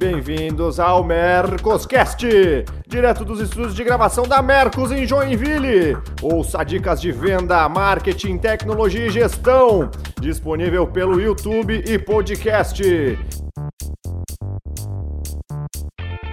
[0.00, 2.26] Bem-vindos ao Mercoscast,
[2.88, 5.94] direto dos estúdios de gravação da Mercos em Joinville.
[6.22, 12.82] Ouça dicas de venda, marketing, tecnologia e gestão, disponível pelo YouTube e podcast.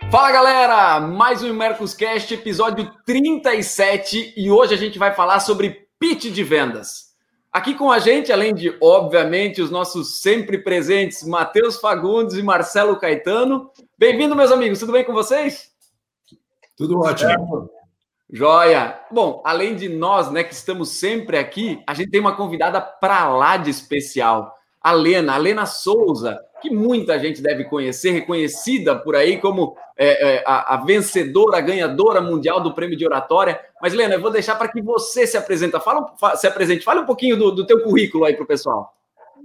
[0.09, 6.31] Fala galera, mais um Mercoscast, episódio 37 e hoje a gente vai falar sobre pitch
[6.31, 7.06] de vendas.
[7.52, 13.00] Aqui com a gente, além de, obviamente, os nossos sempre presentes Matheus Fagundes e Marcelo
[13.00, 13.71] Caetano.
[13.97, 15.71] Bem-vindo, meus amigos, tudo bem com vocês?
[16.75, 17.69] Tudo ótimo.
[18.29, 19.00] Joia!
[19.10, 23.29] Bom, além de nós, né, que estamos sempre aqui, a gente tem uma convidada para
[23.29, 29.16] lá de especial, a Lena, a Lena Souza, que muita gente deve conhecer, reconhecida por
[29.16, 33.59] aí como é, é, a, a, vencedora, a ganhadora mundial do prêmio de oratória.
[33.81, 35.80] Mas, Lena, eu vou deixar para que você se apresenta.
[35.80, 38.94] Fala, se apresente, fale um pouquinho do, do teu currículo aí para o pessoal.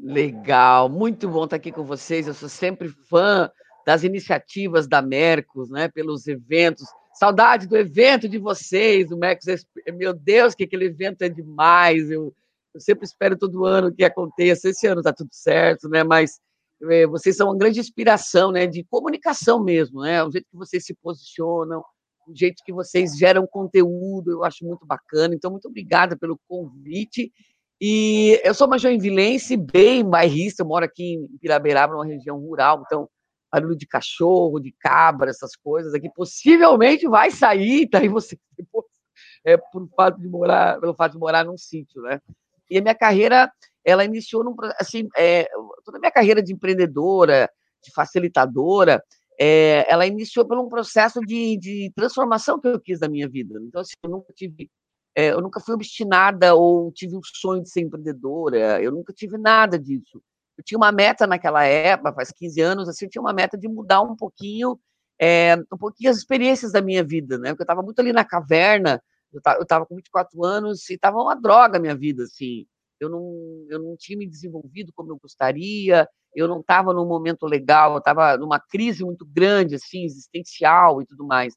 [0.02, 2.27] Legal, muito bom estar aqui com vocês.
[2.27, 3.51] Eu sou sempre fã
[3.87, 5.88] das iniciativas da Mercos, né?
[5.88, 6.87] Pelos eventos.
[7.15, 9.65] Saudade do evento de vocês, o Mercos.
[9.95, 12.10] Meu Deus, que aquele evento é demais.
[12.10, 12.35] Eu,
[12.74, 14.71] eu sempre espero todo ano que aconteça.
[14.71, 16.02] Esse ano está tudo certo, né?
[16.02, 16.41] Mas
[17.09, 20.95] vocês são uma grande inspiração, né, de comunicação mesmo, né, o jeito que vocês se
[20.95, 21.85] posicionam,
[22.27, 25.35] o jeito que vocês geram conteúdo, eu acho muito bacana.
[25.35, 27.33] Então, muito obrigada pelo convite.
[27.80, 32.83] E eu sou uma joinvilense bem bairrista, eu moro aqui em Piraberaba, numa região rural,
[32.87, 33.09] então
[33.53, 38.38] barulho de cachorro, de cabra, essas coisas aqui, possivelmente vai sair, tá aí você
[39.45, 42.21] é, por fato de morar, pelo fato de morar num sítio, né?
[42.71, 43.53] E a minha carreira
[43.85, 45.49] ela iniciou num, assim, é,
[45.85, 47.51] toda a minha carreira de empreendedora,
[47.83, 49.02] de facilitadora,
[49.38, 53.59] é, ela iniciou por um processo de, de transformação que eu quis da minha vida.
[53.63, 54.71] Então, assim, eu nunca tive,
[55.16, 59.37] é, eu nunca fui obstinada ou tive um sonho de ser empreendedora, eu nunca tive
[59.37, 60.23] nada disso.
[60.57, 63.66] Eu tinha uma meta naquela época, faz 15 anos, assim, eu tinha uma meta de
[63.66, 64.78] mudar um pouquinho,
[65.19, 67.50] é, um pouquinho as experiências da minha vida, né?
[67.50, 69.03] Porque eu estava muito ali na caverna,
[69.33, 72.66] eu estava com 24 anos e estava uma droga a minha vida, assim
[73.02, 77.46] eu não, eu não tinha me desenvolvido como eu gostaria, eu não estava num momento
[77.46, 81.54] legal, eu estava numa crise muito grande, assim, existencial e tudo mais.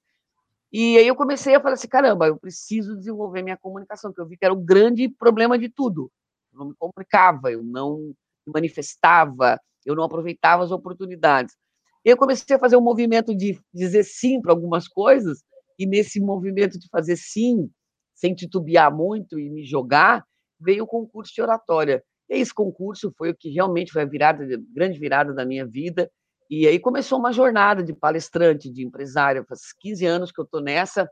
[0.72, 4.28] E aí eu comecei a falar assim, caramba, eu preciso desenvolver minha comunicação, porque eu
[4.28, 6.12] vi que era o grande problema de tudo.
[6.52, 7.98] Eu não me comunicava, eu não
[8.46, 11.56] me manifestava, eu não aproveitava as oportunidades.
[12.04, 15.44] Eu comecei a fazer um movimento de dizer sim para algumas coisas,
[15.78, 17.70] e nesse movimento de fazer sim,
[18.14, 20.26] sem titubear muito e me jogar,
[20.66, 22.04] veio o concurso de oratória.
[22.30, 25.66] E esse concurso foi o que realmente foi a virada, a grande virada da minha
[25.66, 26.12] vida.
[26.50, 29.46] E aí começou uma jornada de palestrante, de empresário.
[29.48, 31.10] Faz 15 anos que eu estou nessa.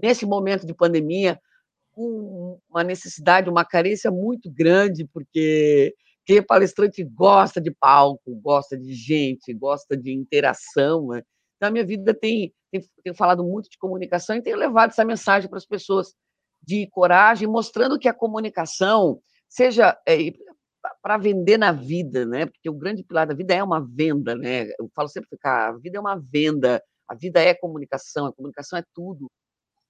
[0.00, 1.38] Nesse momento de pandemia,
[1.92, 5.94] com uma necessidade, uma carência muito grande, porque
[6.24, 11.08] quem é palestrante gosta de palco, gosta de gente, gosta de interação.
[11.08, 11.22] Né?
[11.56, 15.04] Então, a minha vida tem, tem, tem falado muito de comunicação e tenho levado essa
[15.04, 16.14] mensagem para as pessoas
[16.62, 20.32] de coragem, mostrando que a comunicação seja é,
[21.02, 22.46] para vender na vida, né?
[22.46, 24.68] Porque o grande pilar da vida é uma venda, né?
[24.78, 28.78] Eu falo sempre que a vida é uma venda, a vida é comunicação, a comunicação
[28.78, 29.30] é tudo,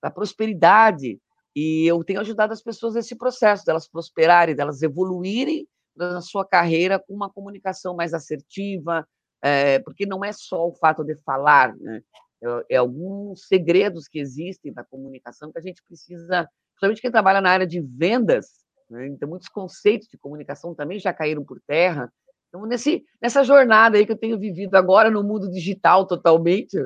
[0.03, 1.19] a prosperidade.
[1.55, 5.67] E eu tenho ajudado as pessoas nesse processo, delas prosperarem, delas evoluírem
[5.97, 9.07] na sua carreira com uma comunicação mais assertiva,
[9.43, 12.03] é, porque não é só o fato de falar, né?
[12.43, 16.49] É, é alguns segredos que existem da comunicação que a gente precisa
[16.81, 19.07] principalmente quem trabalha na área de vendas, né?
[19.07, 22.11] então muitos conceitos de comunicação também já caíram por terra.
[22.49, 26.77] Então, nesse, nessa jornada aí que eu tenho vivido agora no mundo digital totalmente,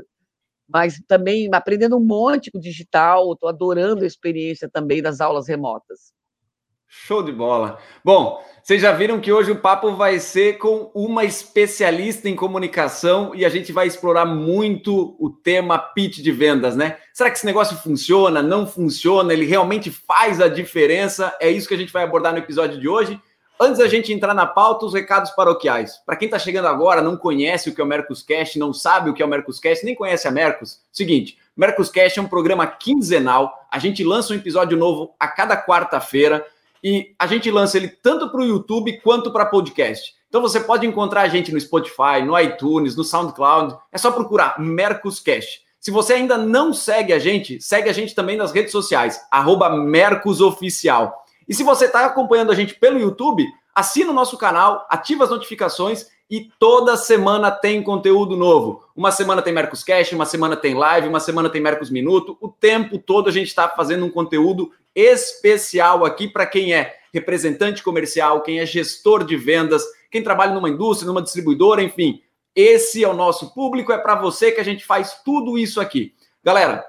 [0.68, 5.48] mas também aprendendo um monte com o digital, estou adorando a experiência também das aulas
[5.48, 6.12] remotas.
[6.96, 7.78] Show de bola.
[8.02, 13.34] Bom, vocês já viram que hoje o papo vai ser com uma especialista em comunicação
[13.34, 16.96] e a gente vai explorar muito o tema pitch de vendas, né?
[17.12, 18.40] Será que esse negócio funciona?
[18.40, 19.32] Não funciona?
[19.32, 21.36] Ele realmente faz a diferença?
[21.40, 23.20] É isso que a gente vai abordar no episódio de hoje.
[23.60, 25.98] Antes da gente entrar na pauta, os recados paroquiais.
[26.06, 29.14] Para quem está chegando agora, não conhece o que é o Mercoscast, não sabe o
[29.14, 33.78] que é o Mercoscast, nem conhece a Mercos, seguinte, Mercoscast é um programa quinzenal, a
[33.78, 36.44] gente lança um episódio novo a cada quarta-feira,
[36.84, 40.12] e a gente lança ele tanto para o YouTube quanto para podcast.
[40.28, 43.74] Então você pode encontrar a gente no Spotify, no iTunes, no SoundCloud.
[43.90, 45.62] É só procurar Mercoscast.
[45.80, 49.18] Se você ainda não segue a gente, segue a gente também nas redes sociais,
[49.86, 51.24] Mercosoficial.
[51.48, 55.30] E se você está acompanhando a gente pelo YouTube, assina o nosso canal, ativa as
[55.30, 58.82] notificações e toda semana tem conteúdo novo.
[58.94, 62.36] Uma semana tem Mercoscast, uma semana tem live, uma semana tem Mercos Minuto.
[62.40, 67.82] O tempo todo a gente está fazendo um conteúdo especial aqui para quem é representante
[67.82, 72.22] comercial, quem é gestor de vendas, quem trabalha numa indústria, numa distribuidora, enfim.
[72.54, 76.14] Esse é o nosso público, é para você que a gente faz tudo isso aqui.
[76.42, 76.84] Galera,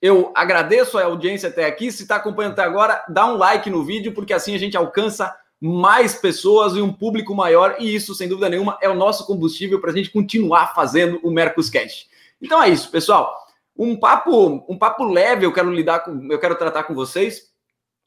[0.00, 1.92] eu agradeço a audiência até aqui.
[1.92, 5.34] Se está acompanhando até agora, dá um like no vídeo, porque assim a gente alcança
[5.60, 7.76] mais pessoas e um público maior.
[7.78, 11.30] E isso, sem dúvida nenhuma, é o nosso combustível para a gente continuar fazendo o
[11.30, 12.08] Mercoscast.
[12.40, 13.41] Então é isso, pessoal.
[13.76, 17.52] Um papo, um papo leve eu quero lidar com, eu quero tratar com vocês.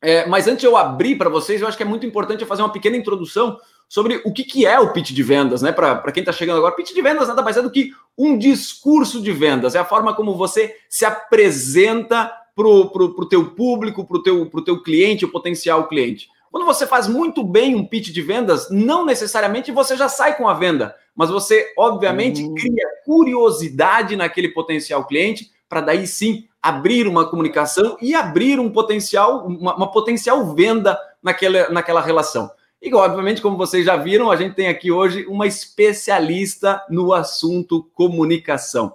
[0.02, 2.48] É, mas antes de eu abrir para vocês, eu acho que é muito importante eu
[2.48, 3.58] fazer uma pequena introdução
[3.88, 5.72] sobre o que, que é o pitch de vendas, né?
[5.72, 9.22] Para quem está chegando agora, pitch de vendas nada mais é do que um discurso
[9.22, 14.24] de vendas, é a forma como você se apresenta para o teu público, para o
[14.24, 16.30] teu, pro teu cliente, o potencial cliente.
[16.52, 20.48] Quando você faz muito bem um pitch de vendas, não necessariamente você já sai com
[20.48, 22.56] a venda, mas você, obviamente, uhum.
[22.56, 29.46] cria curiosidade naquele potencial cliente para daí sim abrir uma comunicação e abrir um potencial,
[29.46, 32.50] uma, uma potencial venda naquela, naquela relação.
[32.82, 37.84] E, obviamente, como vocês já viram, a gente tem aqui hoje uma especialista no assunto
[37.94, 38.94] comunicação.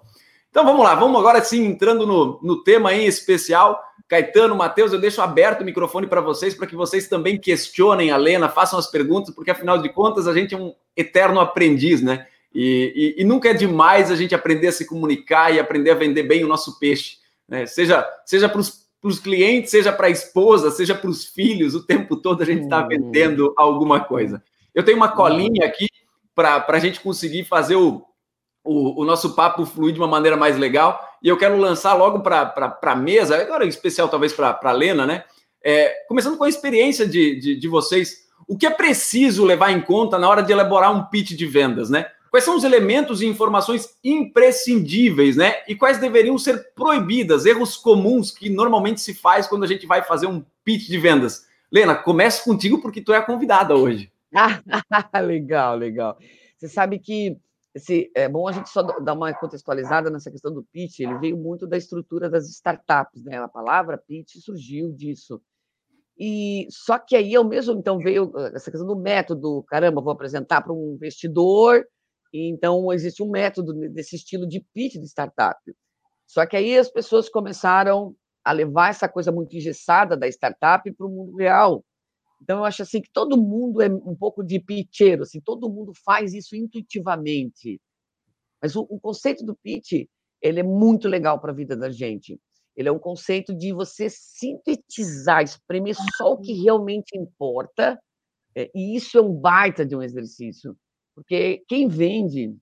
[0.48, 3.78] Então vamos lá, vamos agora sim entrando no, no tema em especial.
[4.08, 8.16] Caetano, Matheus, eu deixo aberto o microfone para vocês, para que vocês também questionem a
[8.16, 12.26] Lena, façam as perguntas, porque afinal de contas a gente é um eterno aprendiz, né?
[12.54, 15.94] E, e, e nunca é demais a gente aprender a se comunicar e aprender a
[15.94, 17.18] vender bem o nosso peixe,
[17.48, 17.66] né?
[17.66, 22.16] Seja, seja para os clientes, seja para a esposa, seja para os filhos, o tempo
[22.16, 22.88] todo a gente está hum.
[22.88, 24.42] vendendo alguma coisa.
[24.74, 25.86] Eu tenho uma colinha aqui
[26.34, 28.04] para a gente conseguir fazer o,
[28.64, 31.00] o, o, nosso papo fluir de uma maneira mais legal.
[31.22, 35.06] E eu quero lançar logo para a mesa, agora em especial talvez para a Lena,
[35.06, 35.24] né?
[35.62, 39.80] É, começando com a experiência de, de, de vocês, o que é preciso levar em
[39.80, 42.06] conta na hora de elaborar um pitch de vendas, né?
[42.30, 45.62] Quais são os elementos e informações imprescindíveis, né?
[45.66, 50.02] E quais deveriam ser proibidas, erros comuns que normalmente se faz quando a gente vai
[50.02, 51.46] fazer um pitch de vendas?
[51.72, 54.12] Lena, comece contigo porque tu é a convidada hoje.
[55.24, 56.16] legal, legal.
[56.56, 57.36] Você sabe que
[57.74, 61.00] esse, é bom a gente só dar uma contextualizada nessa questão do pitch.
[61.00, 63.38] Ele veio muito da estrutura das startups, né?
[63.38, 65.40] A palavra pitch surgiu disso.
[66.18, 69.64] E só que aí eu mesmo então veio essa questão do método.
[69.68, 71.84] Caramba, vou apresentar para um investidor
[72.32, 75.58] então, existe um método desse estilo de pitch de startup.
[76.26, 81.06] Só que aí as pessoas começaram a levar essa coisa muito engessada da startup para
[81.06, 81.84] o mundo real.
[82.40, 85.92] Então, eu acho assim que todo mundo é um pouco de pitcheiro, assim, todo mundo
[86.04, 87.80] faz isso intuitivamente.
[88.62, 90.06] Mas o, o conceito do pitch,
[90.40, 92.40] ele é muito legal para a vida da gente.
[92.76, 98.00] Ele é um conceito de você sintetizar, espremer só o que realmente importa,
[98.56, 100.76] é, e isso é um baita de um exercício.
[101.20, 102.56] Porque quem vende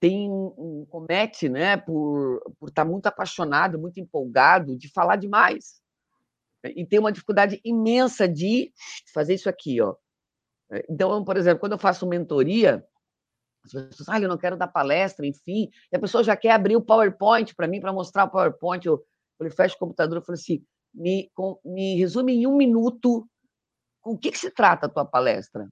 [0.00, 5.82] tem um comete, né, por, por estar tá muito apaixonado, muito empolgado, de falar demais.
[6.64, 8.72] E tem uma dificuldade imensa de
[9.12, 9.94] fazer isso aqui, ó.
[10.88, 12.82] Então, por exemplo, quando eu faço mentoria,
[13.64, 16.76] as pessoas, ah, eu não quero dar palestra, enfim, e a pessoa já quer abrir
[16.76, 18.86] o PowerPoint para mim, para mostrar o PowerPoint.
[18.86, 19.04] Eu
[19.36, 23.28] falei, fecha o computador, eu falei assim, me, com, me resume em um minuto
[24.00, 25.68] com o que, que se trata a tua palestra.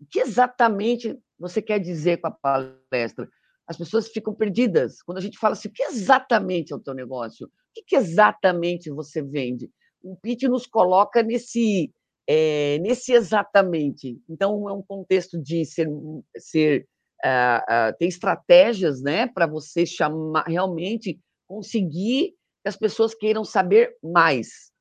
[0.00, 3.28] O que exatamente você quer dizer com a palestra?
[3.66, 5.02] As pessoas ficam perdidas.
[5.02, 7.46] Quando a gente fala assim, o que exatamente é o teu negócio?
[7.46, 9.70] O que exatamente você vende?
[10.02, 11.90] O pitch nos coloca nesse,
[12.26, 14.20] é, nesse exatamente.
[14.28, 15.88] Então, é um contexto de ser,
[16.36, 16.86] ser
[17.24, 23.96] uh, uh, tem estratégias né, para você chamar realmente conseguir que as pessoas queiram saber
[24.02, 24.72] mais.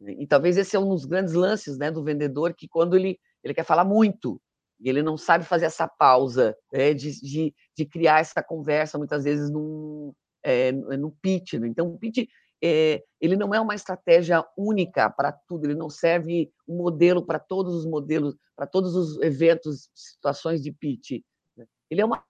[0.00, 3.54] E talvez esse é um dos grandes lances né, do vendedor, que quando ele, ele
[3.54, 4.40] quer falar muito,
[4.80, 9.24] e ele não sabe fazer essa pausa né, de, de, de, criar essa conversa, muitas
[9.24, 11.54] vezes, num, é, no pitch.
[11.54, 11.66] Né?
[11.68, 12.28] Então, o pitch
[12.62, 17.38] é, ele não é uma estratégia única para tudo, ele não serve um modelo para
[17.38, 21.22] todos os modelos, para todos os eventos, situações de pitch.
[21.56, 21.66] Né?
[21.90, 22.22] Ele é uma,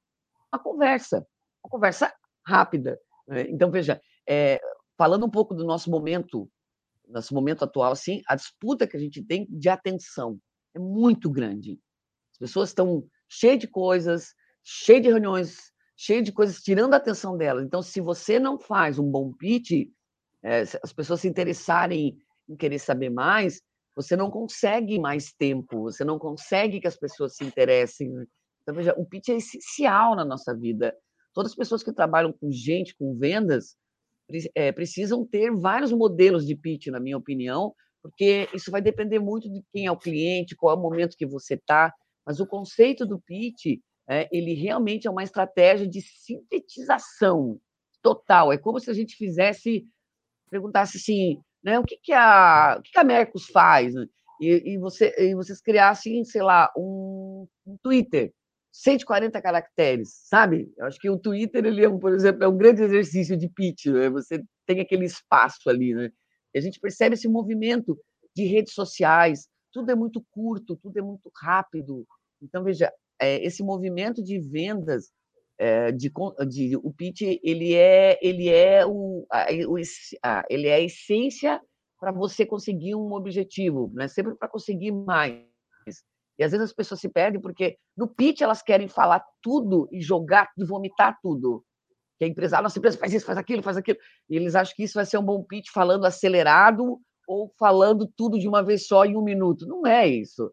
[0.52, 1.26] uma conversa,
[1.62, 2.12] uma conversa
[2.46, 2.98] rápida.
[3.26, 3.42] Né?
[3.48, 4.60] Então, veja, é,
[4.96, 6.50] falando um pouco do nosso momento,
[7.06, 10.38] nosso momento atual, assim, a disputa que a gente tem de atenção
[10.74, 11.78] é muito grande.
[12.40, 17.37] As pessoas estão cheias de coisas, cheias de reuniões, cheias de coisas tirando a atenção
[17.37, 17.64] delas.
[17.64, 19.88] Então, se você não faz um bom pitch,
[20.42, 22.16] é, as pessoas se interessarem
[22.49, 23.61] em querer saber mais,
[23.97, 28.09] você não consegue mais tempo, você não consegue que as pessoas se interessem.
[28.62, 30.95] Então, veja, o pitch é essencial na nossa vida.
[31.35, 33.76] Todas as pessoas que trabalham com gente, com vendas,
[34.54, 39.50] é, precisam ter vários modelos de pitch, na minha opinião, porque isso vai depender muito
[39.50, 41.92] de quem é o cliente, qual é o momento que você está.
[42.28, 47.58] Mas o conceito do pitch, é, ele realmente é uma estratégia de sintetização
[48.02, 48.52] total.
[48.52, 49.87] É como se a gente fizesse,
[50.50, 53.94] perguntasse assim, né, o que, que, a, o que, que a Mercos faz?
[54.42, 58.30] E, e, você, e vocês criassem, sei lá, um, um Twitter.
[58.70, 60.70] 140 caracteres, sabe?
[60.76, 63.49] Eu acho que o Twitter, ele é, um, por exemplo, é um grande exercício de
[63.49, 64.11] pitch, né?
[64.11, 66.11] Você tem aquele espaço ali, né?
[66.54, 67.99] E a gente percebe esse movimento
[68.37, 72.06] de redes sociais, tudo é muito curto, tudo é muito rápido.
[72.42, 75.11] Então, veja, é, esse movimento de vendas,
[75.59, 76.11] é, de,
[76.49, 79.76] de, o pitch, ele é, ele é, o, a, o
[80.23, 81.61] a, ele é a essência
[81.99, 84.07] para você conseguir um objetivo, né?
[84.07, 85.45] sempre para conseguir mais.
[86.38, 90.00] E às vezes as pessoas se perdem porque no pitch elas querem falar tudo e
[90.00, 91.64] jogar e vomitar tudo.
[92.16, 93.99] Que a empresa, a nossa empresa faz isso, faz aquilo, faz aquilo.
[94.30, 98.38] E eles acham que isso vai ser um bom pitch falando acelerado ou falando tudo
[98.38, 99.66] de uma vez só em um minuto.
[99.66, 100.52] Não é isso.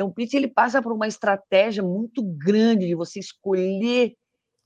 [0.00, 4.14] Então, o pitch ele passa por uma estratégia muito grande de você escolher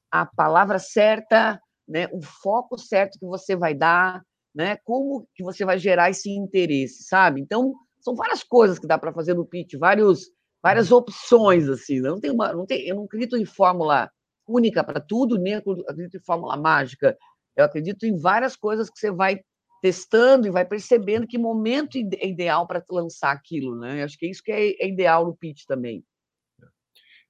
[0.08, 4.22] a palavra certa, né, o foco certo que você vai dar,
[4.54, 7.40] né, como que você vai gerar esse interesse, sabe?
[7.40, 10.30] Então, são várias coisas que dá para fazer no pitch, vários,
[10.62, 11.98] várias opções assim.
[11.98, 14.08] Não tem uma, não tem, eu não acredito em fórmula
[14.46, 17.18] única para tudo, nem acredito em fórmula mágica.
[17.56, 19.40] Eu acredito em várias coisas que você vai
[19.84, 24.00] testando e vai percebendo que momento é ideal para lançar aquilo, né?
[24.00, 26.02] Eu acho que é isso que é, é ideal no pitch também.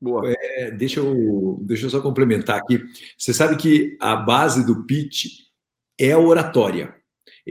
[0.00, 0.22] Boa.
[0.32, 2.80] É, deixa, eu, deixa eu só complementar aqui.
[3.18, 5.24] Você sabe que a base do pitch
[5.98, 6.94] é a oratória.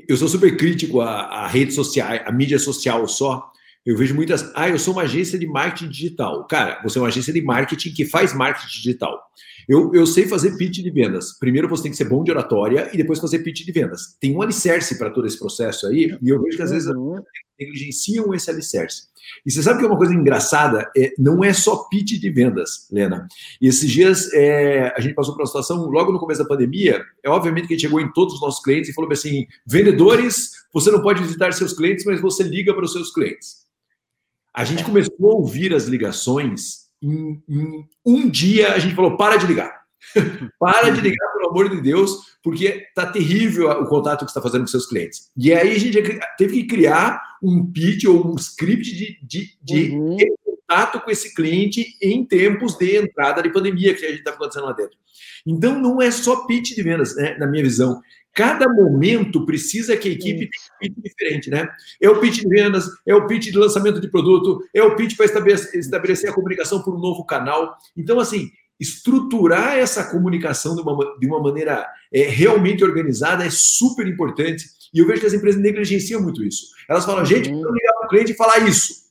[0.07, 3.51] Eu sou super crítico à, à rede social, à mídia social só.
[3.85, 4.49] Eu vejo muitas.
[4.55, 6.47] Ah, eu sou uma agência de marketing digital.
[6.47, 9.21] Cara, você é uma agência de marketing que faz marketing digital.
[9.67, 11.33] Eu, eu sei fazer pitch de vendas.
[11.39, 14.17] Primeiro você tem que ser bom de oratória e depois fazer pitch de vendas.
[14.19, 17.21] Tem um alicerce para todo esse processo aí, e eu vejo que às vezes uhum.
[17.59, 19.07] negligenciam esse alicerce.
[19.45, 20.91] E você sabe que é uma coisa engraçada?
[20.95, 23.27] É, não é só pitch de vendas, Lena.
[23.61, 27.03] E esses dias é, a gente passou por uma situação, logo no começo da pandemia,
[27.23, 30.51] é obviamente que a gente chegou em todos os nossos clientes e falou assim: vendedores,
[30.73, 33.63] você não pode visitar seus clientes, mas você liga para os seus clientes.
[34.53, 39.37] A gente começou a ouvir as ligações em, em um dia a gente falou: para
[39.37, 39.83] de ligar.
[40.59, 44.41] para de ligar, pelo amor de Deus, porque tá terrível o contato que você está
[44.41, 45.29] fazendo com seus clientes.
[45.35, 46.01] E aí a gente
[46.37, 50.17] teve que criar um pitch ou um script de, de, de uhum.
[50.45, 54.65] contato com esse cliente em tempos de entrada de pandemia que a gente está acontecendo
[54.65, 54.97] lá dentro.
[55.45, 58.01] Então não é só pitch de vendas, né, na minha visão.
[58.33, 60.49] Cada momento precisa que a equipe
[60.79, 61.69] tenha um pitch diferente, né?
[62.01, 65.15] É o pitch de vendas, é o pitch de lançamento de produto, é o pitch
[65.15, 65.25] para
[65.73, 67.77] estabelecer, a comunicação por um novo canal.
[67.95, 68.49] Então, assim,
[68.79, 74.65] estruturar essa comunicação de uma, de uma maneira é, realmente organizada é super importante.
[74.93, 76.67] E eu vejo que as empresas negligenciam muito isso.
[76.89, 79.02] Elas falam, gente, eu ligar para o cliente e falar isso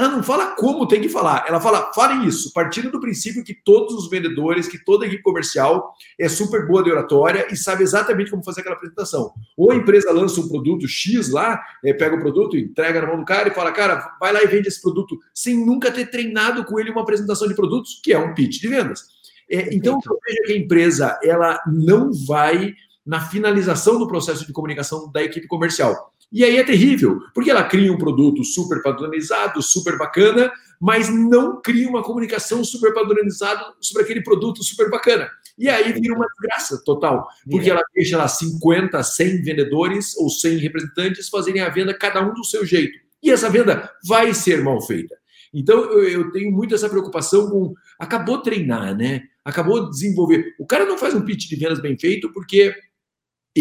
[0.00, 3.54] ela não fala como tem que falar, ela fala, fale isso, partindo do princípio que
[3.54, 7.82] todos os vendedores, que toda a equipe comercial é super boa de oratória e sabe
[7.82, 9.32] exatamente como fazer aquela apresentação.
[9.56, 13.18] Ou a empresa lança um produto X lá, é, pega o produto, entrega na mão
[13.18, 16.64] do cara e fala, cara, vai lá e vende esse produto, sem nunca ter treinado
[16.64, 19.04] com ele uma apresentação de produtos, que é um pitch de vendas.
[19.50, 22.72] É, então, eu vejo que a empresa ela não vai
[23.04, 26.12] na finalização do processo de comunicação da equipe comercial.
[26.32, 31.60] E aí é terrível, porque ela cria um produto super padronizado, super bacana, mas não
[31.60, 35.28] cria uma comunicação super padronizada sobre aquele produto super bacana.
[35.58, 40.58] E aí vira uma desgraça total, porque ela deixa lá 50, 100 vendedores ou 100
[40.58, 42.98] representantes fazerem a venda cada um do seu jeito.
[43.22, 45.20] E essa venda vai ser mal feita.
[45.52, 47.74] Então eu, eu tenho muito essa preocupação com.
[47.98, 49.22] Acabou treinar, né?
[49.44, 50.54] Acabou de desenvolver.
[50.58, 52.74] O cara não faz um pitch de vendas bem feito porque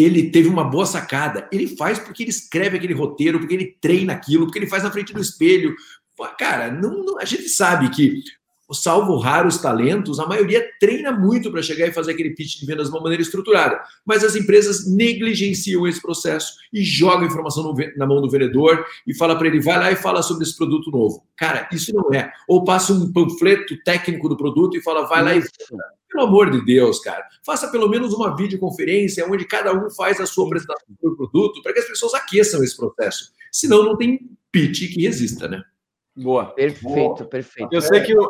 [0.01, 1.47] ele teve uma boa sacada.
[1.51, 4.91] Ele faz porque ele escreve aquele roteiro, porque ele treina aquilo, porque ele faz na
[4.91, 5.75] frente do espelho.
[6.37, 8.21] Cara, não, não, a gente sabe que,
[8.73, 12.89] salvo raros talentos, a maioria treina muito para chegar e fazer aquele pitch de vendas
[12.89, 13.81] de uma maneira estruturada.
[14.05, 19.15] Mas as empresas negligenciam esse processo e jogam informação no, na mão do vendedor e
[19.15, 21.23] fala para ele, vai lá e fala sobre esse produto novo.
[21.37, 22.31] Cara, isso não é.
[22.47, 25.41] Ou passa um panfleto técnico do produto e fala, vai lá e
[26.09, 30.25] pelo amor de Deus, cara, faça pelo menos uma videoconferência onde cada um faz a
[30.25, 33.31] sua apresentação do produto para que as pessoas aqueçam esse processo.
[33.51, 34.19] Senão não tem
[34.51, 35.61] pitch que resista, né?
[36.15, 36.47] Boa.
[36.47, 37.25] Perfeito, Boa.
[37.25, 37.69] perfeito.
[37.71, 38.29] Eu sei que o,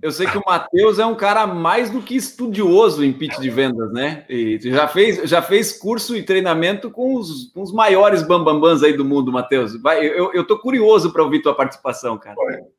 [0.00, 3.50] eu sei que o Matheus é um cara mais do que estudioso em pitch de
[3.50, 4.24] vendas, né?
[4.28, 8.96] E já fez, já fez curso e treinamento com os, com os maiores bambambans aí
[8.96, 9.80] do mundo, Matheus.
[9.80, 12.36] Vai, eu, eu tô curioso para ouvir tua participação, cara.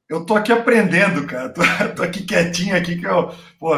[0.09, 1.49] Eu tô aqui aprendendo, cara.
[1.53, 1.61] Tô,
[1.95, 3.75] tô aqui quietinho aqui que eu, pô,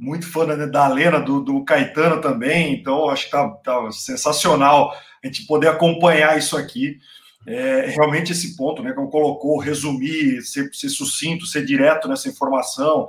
[0.00, 4.94] muito fã né, da Lena, do, do Caetano também, então acho que tá, tá, sensacional
[5.22, 6.98] a gente poder acompanhar isso aqui.
[7.46, 13.08] É, realmente esse ponto, né, como colocou, resumir, ser, ser sucinto, ser direto nessa informação.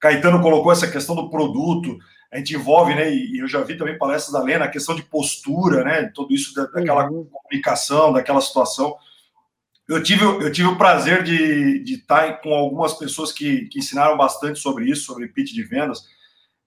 [0.00, 1.96] Caetano colocou essa questão do produto,
[2.32, 5.02] a gente envolve, né, e eu já vi também palestras da Lena, a questão de
[5.02, 7.24] postura, né, tudo isso da, daquela uhum.
[7.24, 8.96] comunicação, daquela situação.
[9.88, 14.16] Eu tive, eu tive o prazer de, de estar com algumas pessoas que, que ensinaram
[14.16, 16.04] bastante sobre isso, sobre pitch de vendas.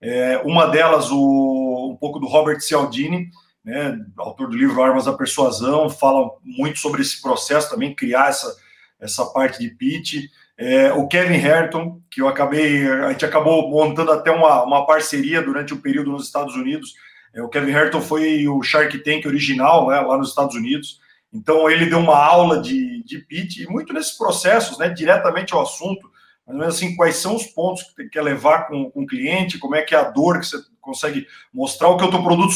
[0.07, 3.31] É, uma delas, o, um pouco do Robert Cialdini,
[3.63, 8.55] né, autor do livro Armas da Persuasão, fala muito sobre esse processo também, criar essa,
[9.00, 10.25] essa parte de pitch.
[10.55, 15.41] É, o Kevin Herton, que eu acabei, a gente acabou montando até uma, uma parceria
[15.41, 16.93] durante o período nos Estados Unidos.
[17.33, 21.00] É, o Kevin Herton foi o Shark Tank original né, lá nos Estados Unidos.
[21.33, 25.63] Então ele deu uma aula de, de pitch, e muito nesses processos, né, diretamente ao
[25.63, 26.12] assunto,
[26.48, 29.75] mas assim, quais são os pontos que você quer levar com, com o cliente, como
[29.75, 32.54] é que é a dor que você consegue mostrar o que o teu produto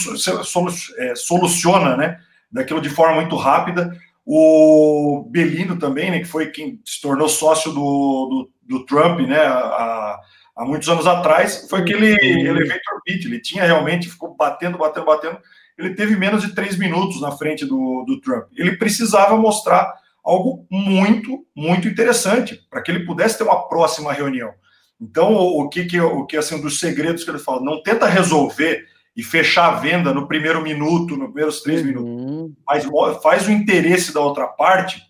[0.97, 2.19] é, soluciona, né,
[2.51, 3.91] daquilo de forma muito rápida.
[4.23, 9.39] O Belino também, né, que foi quem se tornou sócio do, do, do Trump, né,
[9.39, 10.19] há,
[10.55, 12.11] há, muitos anos atrás, foi aquele
[12.47, 15.39] elevator pitch, ele tinha realmente, ficou batendo, batendo, batendo,
[15.79, 18.49] ele teve menos de três minutos na frente do, do Trump.
[18.55, 19.91] Ele precisava mostrar
[20.29, 24.53] algo muito, muito interessante para que ele pudesse ter uma próxima reunião.
[25.01, 27.81] Então, o, o que, que o que assim um dos segredos que ele fala, não
[27.81, 31.87] tenta resolver e fechar a venda no primeiro minuto, nos primeiros três uhum.
[31.87, 32.85] minutos, mas
[33.21, 35.01] faz o interesse da outra parte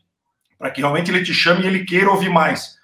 [0.57, 2.77] para que realmente ele te chame e ele queira ouvir mais.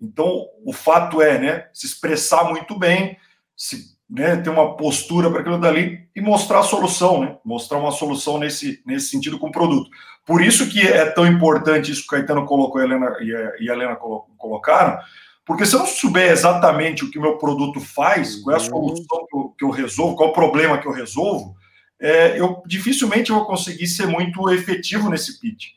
[0.00, 3.16] Então, o fato é, né, se expressar muito bem,
[3.56, 7.38] se né, ter uma postura para aquilo dali e mostrar a solução, né?
[7.42, 9.88] Mostrar uma solução nesse, nesse sentido com o produto.
[10.26, 13.34] Por isso que é tão importante isso que o Caetano colocou e a Helena, e
[13.34, 13.96] a, a Helena
[14.36, 14.98] colocaram,
[15.46, 18.62] porque se eu não souber exatamente o que o meu produto faz, qual é a
[18.62, 18.68] uhum.
[18.68, 21.56] solução que eu, que eu resolvo, qual é o problema que eu resolvo,
[21.98, 25.68] é, eu dificilmente vou conseguir ser muito efetivo nesse pitch.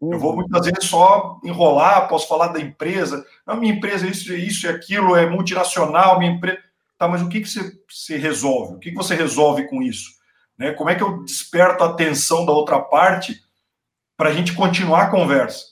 [0.00, 0.36] Eu vou uhum.
[0.36, 3.24] muitas vezes só enrolar, posso falar da empresa.
[3.46, 6.58] Não, minha empresa é isso, é isso e aquilo, é multinacional, minha empresa
[7.02, 8.74] Tá, mas o que, que você, você resolve?
[8.74, 10.08] O que, que você resolve com isso?
[10.56, 10.70] Né?
[10.70, 13.40] Como é que eu desperto a atenção da outra parte
[14.16, 15.64] para a gente continuar a conversa?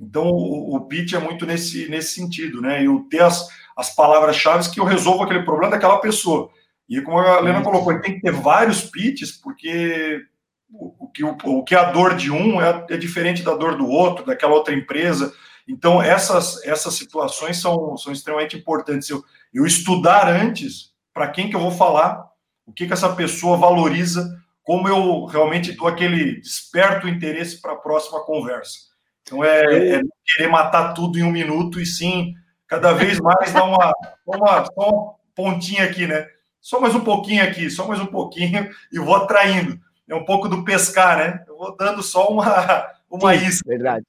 [0.00, 2.82] Então, o, o pitch é muito nesse, nesse sentido, né?
[2.82, 6.48] Eu ter as, as palavras-chave que eu resolvo aquele problema daquela pessoa.
[6.88, 10.24] E como a Helena colocou, tem que ter vários pitches, porque
[10.72, 13.54] o, o, que, o, o que é a dor de um é, é diferente da
[13.54, 15.34] dor do outro, daquela outra empresa.
[15.68, 19.10] Então, essas, essas situações são, são extremamente importantes.
[19.10, 22.26] Eu, eu estudar antes para quem que eu vou falar,
[22.66, 27.76] o que, que essa pessoa valoriza, como eu realmente dou aquele desperto interesse para a
[27.76, 28.78] próxima conversa.
[29.22, 32.32] Então, é, é, querer matar tudo em um minuto e sim,
[32.66, 33.92] cada vez mais dar uma,
[34.26, 36.26] uma, uma pontinha aqui, né?
[36.60, 39.78] Só mais um pouquinho aqui, só mais um pouquinho e vou atraindo.
[40.08, 41.44] É um pouco do pescar, né?
[41.46, 43.68] Eu vou dando só uma, uma sim, isca.
[43.68, 44.06] Verdade.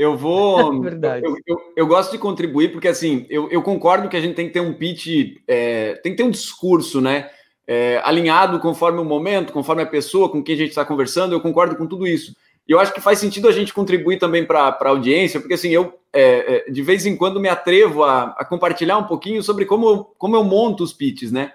[0.00, 0.80] Eu vou.
[0.80, 1.26] Verdade.
[1.26, 4.46] Eu, eu, eu, gosto de contribuir, porque assim, eu, eu, concordo que a gente tem
[4.46, 7.28] que ter um pitch, é, tem que ter um discurso, né?
[7.66, 11.40] É, alinhado conforme o momento, conforme a pessoa com quem a gente está conversando, eu
[11.40, 12.34] concordo com tudo isso.
[12.66, 15.68] E eu acho que faz sentido a gente contribuir também para a audiência, porque assim,
[15.68, 19.66] eu é, é, de vez em quando me atrevo a, a, compartilhar um pouquinho sobre
[19.66, 21.52] como, como eu monto os pitches, né?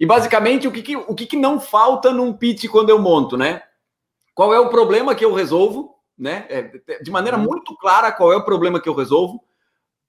[0.00, 3.36] E basicamente o que, que o que, que não falta num pitch quando eu monto,
[3.36, 3.62] né?
[4.34, 5.93] Qual é o problema que eu resolvo?
[6.18, 6.46] Né?
[6.48, 7.44] É, de maneira uhum.
[7.44, 9.42] muito clara qual é o problema que eu resolvo,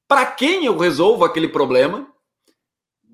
[0.07, 2.07] para quem eu resolvo aquele problema,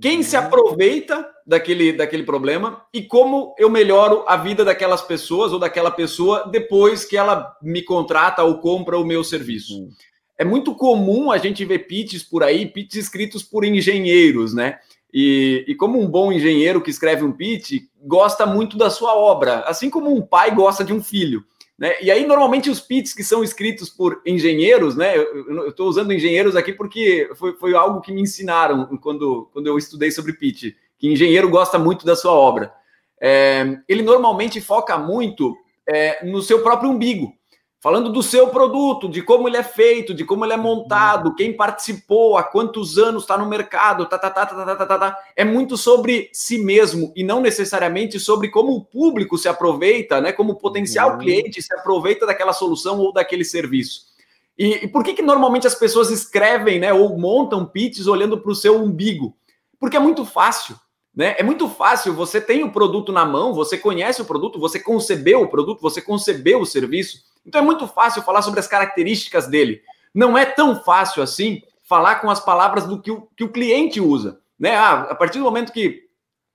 [0.01, 0.43] quem se uhum.
[0.43, 6.49] aproveita daquele, daquele problema e como eu melhoro a vida daquelas pessoas ou daquela pessoa
[6.49, 9.80] depois que ela me contrata ou compra o meu serviço.
[9.80, 9.89] Uhum.
[10.38, 14.80] É muito comum a gente ver pitches por aí, pitches escritos por engenheiros, né?
[15.13, 19.60] E, e, como um bom engenheiro que escreve um pitch, gosta muito da sua obra,
[19.67, 21.43] assim como um pai gosta de um filho.
[21.82, 21.96] Né?
[22.00, 25.17] E aí, normalmente, os pits que são escritos por engenheiros, né?
[25.17, 29.80] Eu estou usando engenheiros aqui porque foi, foi algo que me ensinaram quando, quando eu
[29.80, 32.72] estudei sobre pitch, que engenheiro gosta muito da sua obra.
[33.20, 35.58] É, ele normalmente foca muito
[35.89, 37.34] é, no seu próprio umbigo
[37.82, 41.52] falando do seu produto, de como ele é feito, de como ele é montado, quem
[41.52, 45.44] participou, há quantos anos está no mercado, tá, tá, tá, tá, tá, tá, tá, é
[45.44, 50.54] muito sobre si mesmo e não necessariamente sobre como o público se aproveita, né, como
[50.54, 51.17] o potencial uhum.
[51.17, 54.12] cliente se aproveita daquela solução ou daquele serviço.
[54.56, 58.52] E, e por que, que normalmente as pessoas escrevem, né, ou montam pitches olhando para
[58.52, 59.36] o seu umbigo?
[59.80, 60.76] Porque é muito fácil.
[61.15, 61.36] Né?
[61.38, 65.41] É muito fácil, você tem o produto na mão, você conhece o produto, você concebeu
[65.41, 67.31] o produto, você concebeu o serviço.
[67.45, 69.82] Então é muito fácil falar sobre as características dele.
[70.13, 73.99] Não é tão fácil assim falar com as palavras do que o, que o cliente
[73.99, 74.39] usa.
[74.60, 74.75] Né?
[74.75, 76.04] Ah, a partir do momento que,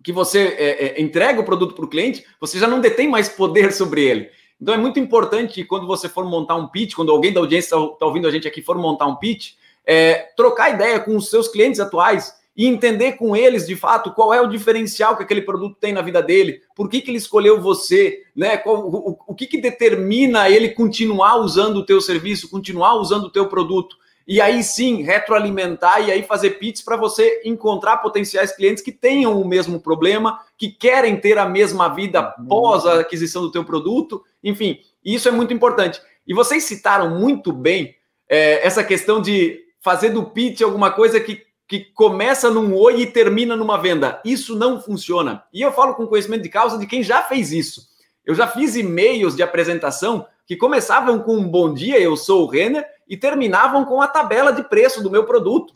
[0.03, 3.29] que você é, é, entrega o produto para o cliente, você já não detém mais
[3.29, 4.31] poder sobre ele.
[4.61, 7.77] Então é muito importante que quando você for montar um pitch, quando alguém da audiência
[7.77, 11.29] está tá ouvindo a gente aqui for montar um pitch, é, trocar ideia com os
[11.29, 15.43] seus clientes atuais e entender com eles, de fato, qual é o diferencial que aquele
[15.43, 18.57] produto tem na vida dele, por que, que ele escolheu você, né?
[18.57, 23.31] Qual, o, o que, que determina ele continuar usando o teu serviço, continuar usando o
[23.31, 23.97] teu produto.
[24.27, 29.41] E aí sim, retroalimentar e aí fazer pits para você encontrar potenciais clientes que tenham
[29.41, 32.47] o mesmo problema, que querem ter a mesma vida uhum.
[32.47, 34.25] pós a aquisição do teu produto.
[34.43, 36.01] Enfim, isso é muito importante.
[36.27, 37.95] E vocês citaram muito bem
[38.29, 43.07] é, essa questão de fazer do pitch alguma coisa que, que começa num oi e
[43.07, 44.21] termina numa venda.
[44.25, 45.43] Isso não funciona.
[45.53, 47.89] E eu falo com conhecimento de causa de quem já fez isso.
[48.25, 52.47] Eu já fiz e-mails de apresentação que começavam com um bom dia, eu sou o
[52.47, 55.75] Renner, e terminavam com a tabela de preço do meu produto.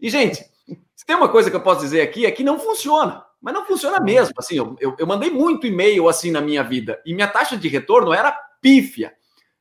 [0.00, 0.44] E, gente,
[0.94, 3.24] se tem uma coisa que eu posso dizer aqui, é que não funciona.
[3.40, 4.34] Mas não funciona mesmo.
[4.36, 7.68] Assim, eu, eu, eu mandei muito e-mail assim na minha vida, e minha taxa de
[7.68, 9.12] retorno era pífia.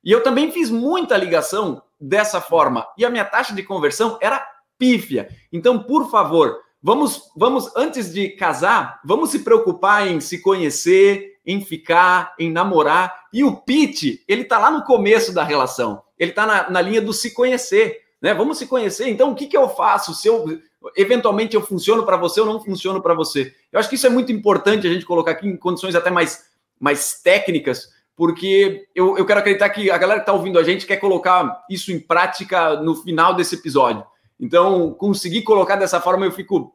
[0.03, 2.87] E eu também fiz muita ligação dessa forma.
[2.97, 4.43] E a minha taxa de conversão era
[4.77, 5.29] pífia.
[5.51, 11.61] Então, por favor, vamos, vamos antes de casar, vamos se preocupar em se conhecer, em
[11.61, 13.27] ficar, em namorar.
[13.33, 16.01] E o pitch, ele tá lá no começo da relação.
[16.17, 18.33] Ele tá na, na linha do se conhecer, né?
[18.33, 19.07] Vamos se conhecer.
[19.07, 20.13] Então, o que, que eu faço?
[20.13, 20.59] Se eu
[20.95, 23.53] eventualmente eu funciono para você ou não funciono para você?
[23.71, 26.45] Eu acho que isso é muito importante a gente colocar aqui em condições até mais
[26.79, 30.85] mais técnicas, porque eu, eu quero acreditar que a galera que está ouvindo a gente
[30.85, 34.03] quer colocar isso em prática no final desse episódio.
[34.39, 36.73] Então, conseguir colocar dessa forma, eu fico,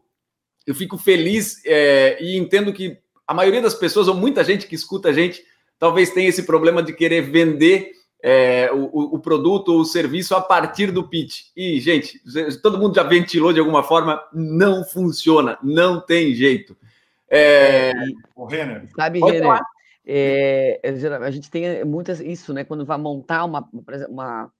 [0.66, 4.74] eu fico feliz é, e entendo que a maioria das pessoas, ou muita gente que
[4.74, 5.44] escuta a gente,
[5.78, 10.40] talvez tenha esse problema de querer vender é, o, o, produto ou o serviço a
[10.40, 11.46] partir do pitch.
[11.56, 12.20] E, gente,
[12.62, 16.76] todo mundo já ventilou de alguma forma, não funciona, não tem jeito.
[17.28, 17.92] É...
[18.36, 18.88] O Renner.
[18.94, 19.60] Sabe, Renner,
[20.06, 22.62] é, é a gente tem muitas isso, né?
[22.62, 23.68] Quando vai montar uma,
[24.08, 24.50] uma um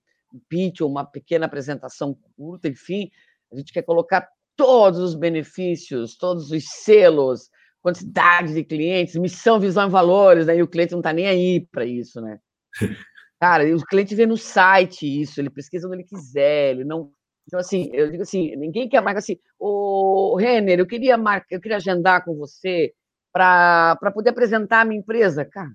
[0.48, 3.10] pitch ou uma pequena apresentação curta, enfim,
[3.52, 7.48] a gente quer colocar todos os benefícios, todos os selos,
[7.80, 10.62] quantidade de clientes, missão, visão e valores, né?
[10.62, 12.38] o cliente não está nem aí para isso, né?
[13.40, 17.10] Cara, o cliente vê no site isso, ele pesquisa onde ele quiser, ele não.
[17.44, 21.60] Então, assim, eu digo assim, ninguém quer marcar assim, ô Renner, eu queria marcar, eu
[21.60, 22.94] queria agendar com você
[23.32, 25.44] para poder apresentar a minha empresa.
[25.44, 25.72] Cara,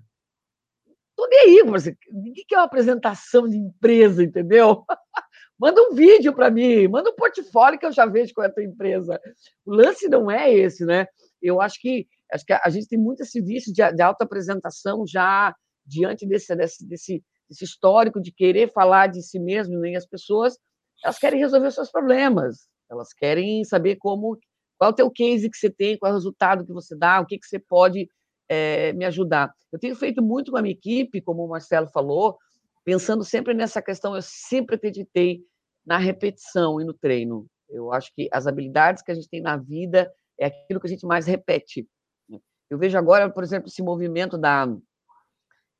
[1.18, 1.96] tô nem aí, você.
[2.12, 4.84] Ninguém quer uma apresentação de empresa, entendeu?
[5.58, 8.62] manda um vídeo para mim, manda um portfólio que eu já vejo com a tua
[8.62, 9.20] empresa.
[9.66, 11.06] O lance não é esse, né?
[11.42, 15.52] Eu acho que acho que a gente tem muito esse vício de, de autoapresentação já
[15.84, 20.56] diante desse, desse, desse, desse histórico de querer falar de si mesmo, nem as pessoas
[21.02, 24.38] elas querem resolver os seus problemas, elas querem saber como
[24.76, 27.20] qual é o teu case que você tem, qual é o resultado que você dá,
[27.20, 28.08] o que, que você pode
[28.48, 29.52] é, me ajudar.
[29.70, 32.38] Eu tenho feito muito com a minha equipe, como o Marcelo falou,
[32.84, 35.42] pensando sempre nessa questão, eu sempre acreditei
[35.84, 37.46] na repetição e no treino.
[37.68, 40.90] Eu acho que as habilidades que a gente tem na vida é aquilo que a
[40.90, 41.86] gente mais repete.
[42.28, 42.38] Né.
[42.70, 44.66] Eu vejo agora, por exemplo, esse movimento da,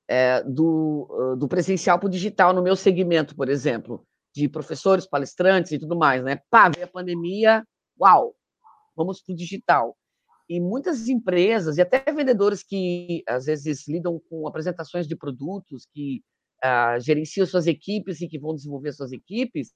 [0.07, 5.73] é, do, do presencial para o digital no meu segmento, por exemplo, de professores, palestrantes
[5.73, 6.41] e tudo mais, né?
[6.51, 7.65] Pá, veio a pandemia,
[8.01, 8.35] uau,
[8.97, 9.97] vamos para o digital.
[10.49, 16.23] E muitas empresas, e até vendedores que às vezes lidam com apresentações de produtos, que
[16.65, 19.73] uh, gerenciam suas equipes e que vão desenvolver suas equipes,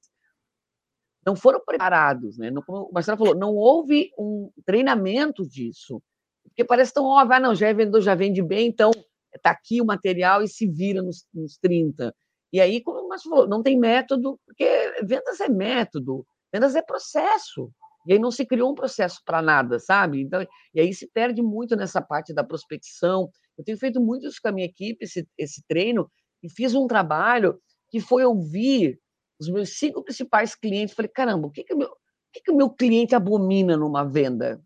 [1.24, 2.50] não foram preparados, né?
[2.50, 6.02] Não, como o Marcelo falou, não houve um treinamento disso.
[6.42, 8.90] Porque parece tão óbvio, ah, não, já é vendedor, já vende bem, então
[9.34, 12.14] está aqui o material e se vira nos, nos 30.
[12.52, 14.66] E aí, como o Marcelo falou, não tem método, porque
[15.04, 17.70] vendas é método, vendas é processo.
[18.06, 20.20] E aí não se criou um processo para nada, sabe?
[20.20, 23.30] Então, e aí se perde muito nessa parte da prospecção.
[23.56, 26.10] Eu tenho feito muito isso com a minha equipe, esse, esse treino,
[26.42, 27.58] e fiz um trabalho
[27.90, 28.98] que foi ouvir
[29.40, 30.94] os meus cinco principais clientes.
[30.94, 31.96] Falei, caramba, o que, que, o, meu, o,
[32.32, 34.60] que, que o meu cliente abomina numa venda?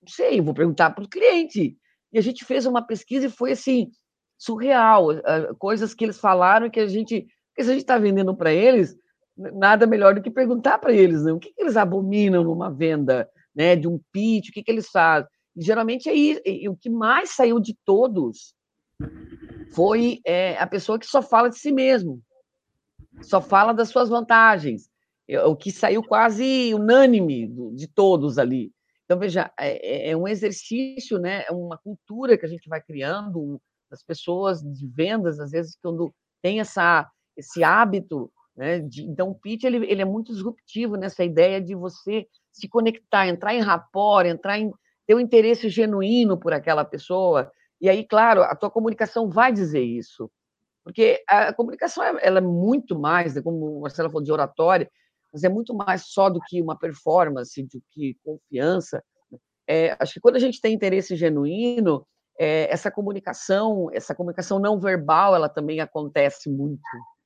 [0.00, 1.76] Não sei, vou perguntar para o cliente.
[2.12, 3.90] E a gente fez uma pesquisa e foi assim,
[4.38, 5.08] surreal.
[5.58, 7.26] Coisas que eles falaram que a gente.
[7.48, 8.96] Porque se a gente está vendendo para eles,
[9.38, 11.32] nada melhor do que perguntar para eles né?
[11.32, 14.88] o que, que, eles abominam numa venda né, de um pitch, o que, que eles
[14.88, 15.28] fazem.
[15.56, 16.40] E, geralmente é isso.
[16.44, 18.54] E, o que mais saiu de todos
[19.72, 22.20] foi é, a pessoa que só fala de si mesmo,
[23.22, 24.88] só fala das suas vantagens.
[25.28, 28.72] É, o que saiu quase unânime de todos ali.
[29.04, 31.44] Então, veja, é, é, é um exercício, né?
[31.46, 36.12] é uma cultura que a gente vai criando, as pessoas de vendas, às vezes, quando
[36.42, 38.80] tem essa, esse hábito né?
[38.80, 43.28] De, então, o pitch ele, ele é muito disruptivo nessa ideia de você se conectar,
[43.28, 44.72] entrar em rapport, entrar em
[45.06, 47.52] ter um interesse genuíno por aquela pessoa.
[47.80, 50.28] E aí, claro, a tua comunicação vai dizer isso.
[50.82, 54.90] Porque a comunicação ela é muito mais, né, como o Marcelo falou de oratória,
[55.32, 59.04] mas é muito mais só do que uma performance, do que confiança.
[59.68, 62.04] É, acho que quando a gente tem interesse genuíno,
[62.36, 66.80] é, essa comunicação, essa comunicação não verbal, ela também acontece muito.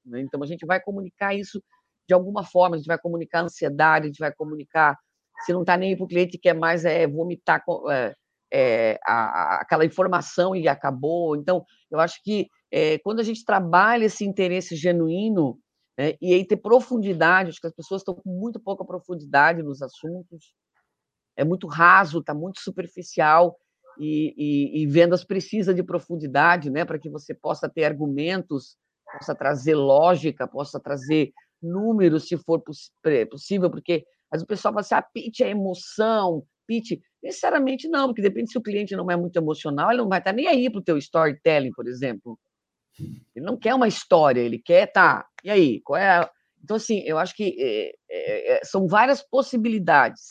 [0.05, 0.21] Né?
[0.21, 1.63] Então a gente vai comunicar isso
[2.09, 4.97] de alguma forma, a gente vai comunicar ansiedade, a gente vai comunicar
[5.45, 8.15] se não está nem para o cliente quer mais é vomitar é,
[8.53, 11.37] é, a, aquela informação e acabou.
[11.37, 15.59] Então, eu acho que é, quando a gente trabalha esse interesse genuíno
[15.99, 19.83] né, e aí ter profundidade, acho que as pessoas estão com muito pouca profundidade nos
[19.83, 20.55] assuntos,
[21.37, 23.57] é muito raso, está muito superficial.
[23.99, 28.79] E, e, e, vendas precisa de profundidade, né, para que você possa ter argumentos,
[29.13, 32.91] possa trazer lógica, possa trazer números, se for poss
[33.31, 36.99] possível, porque mas o pessoal fala assim, ah, pitch é emoção, pitch.
[37.23, 40.33] Necessariamente não, porque depende se o cliente não é muito emocional, ele não vai estar
[40.33, 42.39] nem aí para o teu storytelling, por exemplo.
[42.99, 46.31] Ele não quer uma história, ele quer, tá, e aí, qual é a...
[46.65, 50.23] Então, assim, eu acho que é, é, são várias possibilidades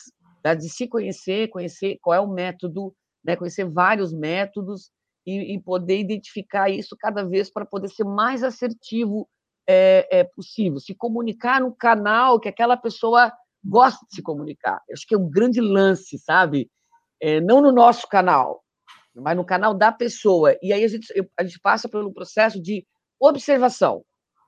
[0.42, 4.90] tá, de se conhecer, conhecer qual é o método, né, conhecer vários métodos
[5.26, 9.28] e, e poder identificar isso cada vez para poder ser mais assertivo
[9.66, 13.32] é, é, possível, se comunicar no canal que aquela pessoa
[13.64, 14.82] gosta de se comunicar.
[14.88, 16.70] Eu acho que é um grande lance, sabe?
[17.20, 18.62] É, não no nosso canal,
[19.14, 20.56] mas no canal da pessoa.
[20.60, 21.06] E aí a gente,
[21.38, 22.84] a gente passa pelo processo de
[23.20, 24.04] observação.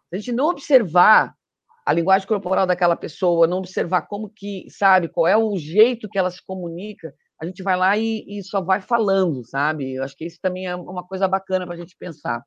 [0.08, 1.34] Se a gente não observar
[1.86, 6.18] a linguagem corporal daquela pessoa, não observar como que, sabe, qual é o jeito que
[6.18, 9.94] ela se comunica, a gente vai lá e, e só vai falando, sabe?
[9.94, 12.42] Eu acho que isso também é uma coisa bacana para a gente pensar.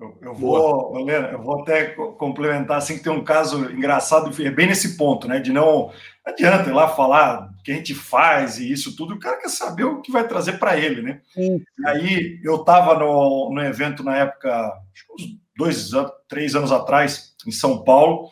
[0.00, 4.50] Eu, eu vou, Helena, eu vou até complementar assim que tem um caso engraçado, é
[4.50, 5.40] bem nesse ponto, né?
[5.40, 5.92] De não, não
[6.24, 9.48] adianta ir lá falar o que a gente faz e isso tudo, o cara quer
[9.48, 11.20] saber o que vai trazer para ele, né?
[11.34, 11.60] Sim.
[11.78, 14.72] E aí eu estava no, no evento na época,
[15.12, 15.90] uns dois,
[16.28, 18.30] três anos atrás, em São Paulo,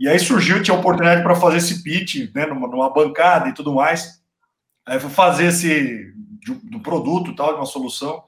[0.00, 2.46] e aí surgiu, tinha oportunidade para fazer esse pitch, né?
[2.46, 4.19] Numa, numa, bancada e tudo mais.
[4.86, 6.12] Aí eu fui fazer esse
[6.64, 8.24] do produto, tal, de uma solução.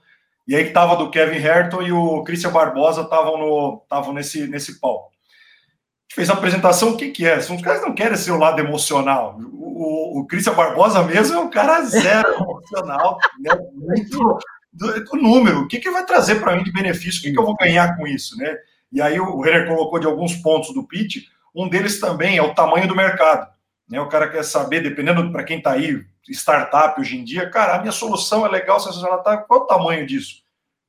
[0.46, 4.46] E aí que tava do Kevin Herton e o Christian Barbosa estavam no estavam nesse
[4.48, 5.10] nesse palco.
[5.10, 7.38] A gente fez a apresentação, o que que é?
[7.38, 9.38] Os caras não querem ser o lado emocional.
[9.38, 13.50] O, o, o Christian Barbosa mesmo é um cara zero emocional, né?
[13.72, 14.38] Muito
[14.72, 15.60] do, do, número.
[15.60, 17.20] O que que vai trazer para mim de benefício?
[17.20, 18.56] O que que eu vou ganhar com isso, né?
[18.92, 21.24] E aí o Renner colocou de alguns pontos do pitch.
[21.54, 23.51] Um deles também é o tamanho do mercado.
[23.92, 24.00] Né?
[24.00, 27.78] O cara quer saber, dependendo para quem está aí, startup hoje em dia, cara, a
[27.78, 30.42] minha solução é legal, sensacional, tá, qual o tamanho disso?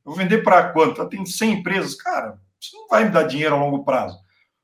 [0.05, 1.05] Eu vou vender para quanto?
[1.09, 4.17] Tem 100 empresas, cara, isso não vai me dar dinheiro a longo prazo.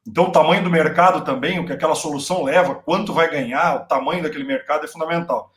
[0.08, 3.86] Então, o tamanho do mercado também, o que aquela solução leva, quanto vai ganhar, o
[3.88, 5.52] tamanho daquele mercado é fundamental.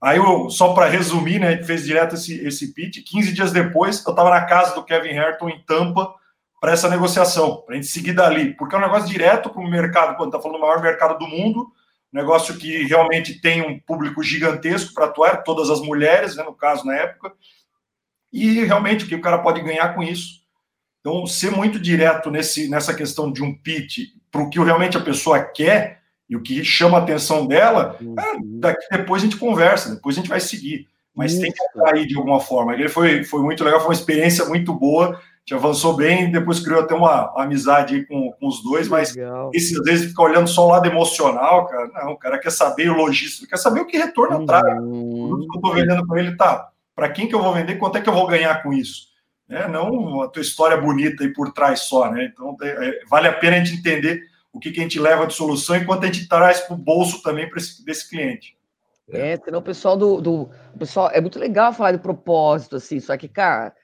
[0.00, 3.04] Aí, eu, só para resumir, né, a gente fez direto esse, esse pitch.
[3.06, 6.14] 15 dias depois, eu estava na casa do Kevin Herton, em Tampa,
[6.58, 9.68] para essa negociação, para a gente seguir dali, porque é um negócio direto para o
[9.68, 11.70] mercado, quando está falando do maior mercado do mundo,
[12.14, 16.86] negócio que realmente tem um público gigantesco para atuar, todas as mulheres, né, no caso,
[16.86, 17.32] na época,
[18.32, 20.44] e realmente o que o cara pode ganhar com isso.
[21.00, 25.02] Então, ser muito direto nesse, nessa questão de um pitch para o que realmente a
[25.02, 28.14] pessoa quer e o que chama a atenção dela, uhum.
[28.18, 30.88] é, daqui depois a gente conversa, depois a gente vai seguir.
[31.14, 32.74] Mas tem que atrair de alguma forma.
[32.74, 36.80] Ele foi, foi muito legal, foi uma experiência muito boa gente avançou bem, depois criou
[36.80, 39.14] até uma, amizade com, com, os dois, mas
[39.52, 41.86] esse, às vezes fica olhando só o lado emocional, cara.
[41.88, 44.82] Não, o cara quer saber o logístico, quer saber o que retorno eu trago.
[44.82, 46.70] O que eu estou vendendo para ele, tá?
[46.96, 47.76] Para quem que eu vou vender?
[47.76, 49.12] Quanto é que eu vou ganhar com isso?
[49.46, 52.24] É, não a tua história bonita aí por trás só, né?
[52.32, 55.34] Então é, vale a pena a gente entender o que, que a gente leva de
[55.34, 58.56] solução e quanto a gente traz para o bolso também para esse desse cliente.
[59.10, 63.14] É, senão o pessoal do, do pessoal é muito legal falar de propósito assim, só
[63.18, 63.74] que cara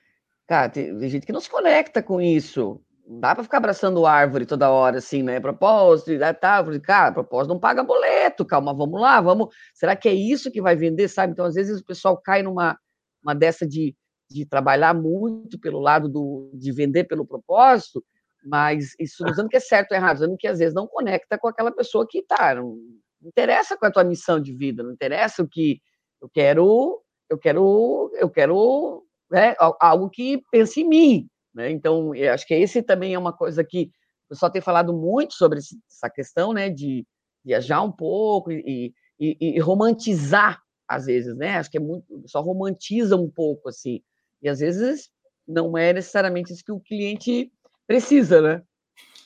[0.51, 2.81] Cara, tem, tem gente que não se conecta com isso.
[3.07, 5.39] Não dá para ficar abraçando árvore toda hora, assim, né?
[5.39, 6.11] Propósito,
[6.41, 9.55] tá, cara, propósito não paga boleto, calma, vamos lá, vamos.
[9.73, 11.35] Será que é isso que vai vender, sabe?
[11.35, 12.77] Então, às vezes, o pessoal cai numa
[13.23, 13.95] uma dessa de,
[14.29, 18.05] de trabalhar muito pelo lado do, de vender pelo propósito,
[18.45, 21.39] mas isso não dizendo que é certo ou errado, dizendo que às vezes não conecta
[21.39, 22.57] com aquela pessoa que tá.
[22.57, 22.77] Não,
[23.23, 25.81] não interessa com a tua missão de vida, não interessa o que
[26.21, 31.29] eu quero, eu quero, eu quero né, algo que pense em mim.
[31.55, 31.71] Né?
[31.71, 33.91] Então, acho que esse também é uma coisa que
[34.27, 37.05] o pessoal tem falado muito sobre essa questão né, de
[37.45, 41.57] viajar um pouco e, e, e romantizar, às vezes, né?
[41.57, 44.01] Acho que é muito, só romantiza um pouco, assim.
[44.43, 45.09] E às vezes
[45.47, 47.51] não é necessariamente isso que o cliente
[47.87, 48.63] precisa, né?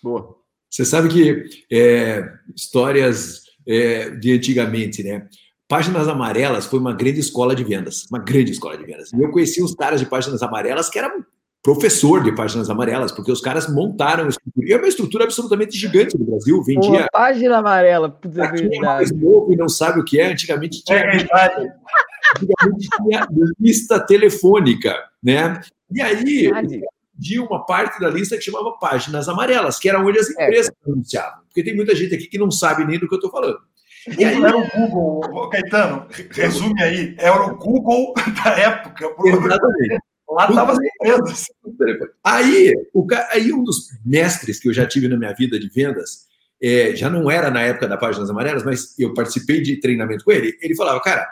[0.02, 0.36] Boa.
[0.70, 2.22] Você sabe que é,
[2.54, 5.28] histórias é, de antigamente, né?
[5.68, 9.12] Páginas Amarelas foi uma grande escola de vendas, uma grande escola de vendas.
[9.12, 11.24] E eu conheci uns caras de Páginas Amarelas que eram
[11.64, 14.68] professor de páginas amarelas, porque os caras montaram estrutura.
[14.68, 16.62] E é uma estrutura absolutamente gigante no Brasil.
[16.62, 16.90] Vendia.
[16.90, 20.30] Uma página amarela, puta é mais novo e não sabe o que é.
[20.30, 20.98] Antigamente tinha.
[20.98, 23.26] É antigamente tinha
[23.58, 25.62] lista telefônica, né?
[25.90, 26.52] E aí
[27.16, 30.90] de uma parte da lista que chamava páginas amarelas, que eram onde as empresas é.
[30.90, 31.44] anunciavam.
[31.46, 33.58] Porque tem muita gente aqui que não sabe nem do que eu estou falando.
[34.18, 38.12] E aí, era o Google, Caetano, resume aí, era o Google
[38.44, 39.14] da época.
[39.24, 39.98] Exatamente.
[40.28, 41.46] Lá estava as empresas.
[42.22, 46.26] Aí, o, aí, um dos mestres que eu já tive na minha vida de vendas,
[46.62, 50.32] é, já não era na época da Páginas Amarelas, mas eu participei de treinamento com
[50.32, 50.56] ele.
[50.60, 51.26] Ele falava, cara,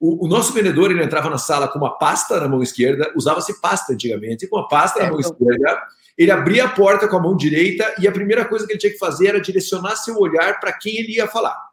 [0.00, 3.60] o, o, nosso vendedor ele entrava na sala com uma pasta na mão esquerda, usava-se
[3.60, 5.32] pasta antigamente, com a pasta é, na mão então...
[5.32, 5.82] esquerda,
[6.16, 8.92] ele abria a porta com a mão direita e a primeira coisa que ele tinha
[8.92, 11.69] que fazer era direcionar seu olhar para quem ele ia falar.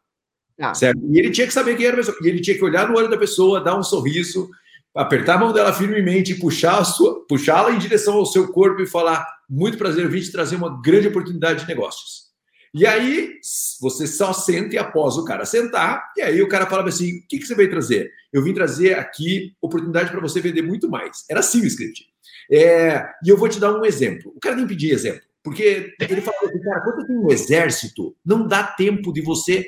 [0.60, 0.74] Ah.
[0.74, 1.00] Certo?
[1.10, 2.18] E ele tinha que saber quem era a pessoa.
[2.22, 4.50] E ele tinha que olhar no olho da pessoa, dar um sorriso,
[4.96, 6.84] apertar a mão dela firmemente puxar
[7.28, 10.82] puxá-la em direção ao seu corpo e falar: muito prazer, eu vim te trazer uma
[10.82, 12.28] grande oportunidade de negócios.
[12.74, 13.40] E aí
[13.82, 17.28] você só senta e após o cara sentar, e aí o cara falava assim: o
[17.28, 18.12] que, que você veio trazer?
[18.34, 21.24] Eu vim trazer aqui oportunidade para você vender muito mais.
[21.30, 22.06] Era assim o script.
[22.52, 24.32] É, e eu vou te dar um exemplo.
[24.36, 28.48] O cara nem pedia exemplo, porque ele falou assim, cara, quando tem um exército, não
[28.48, 29.66] dá tempo de você.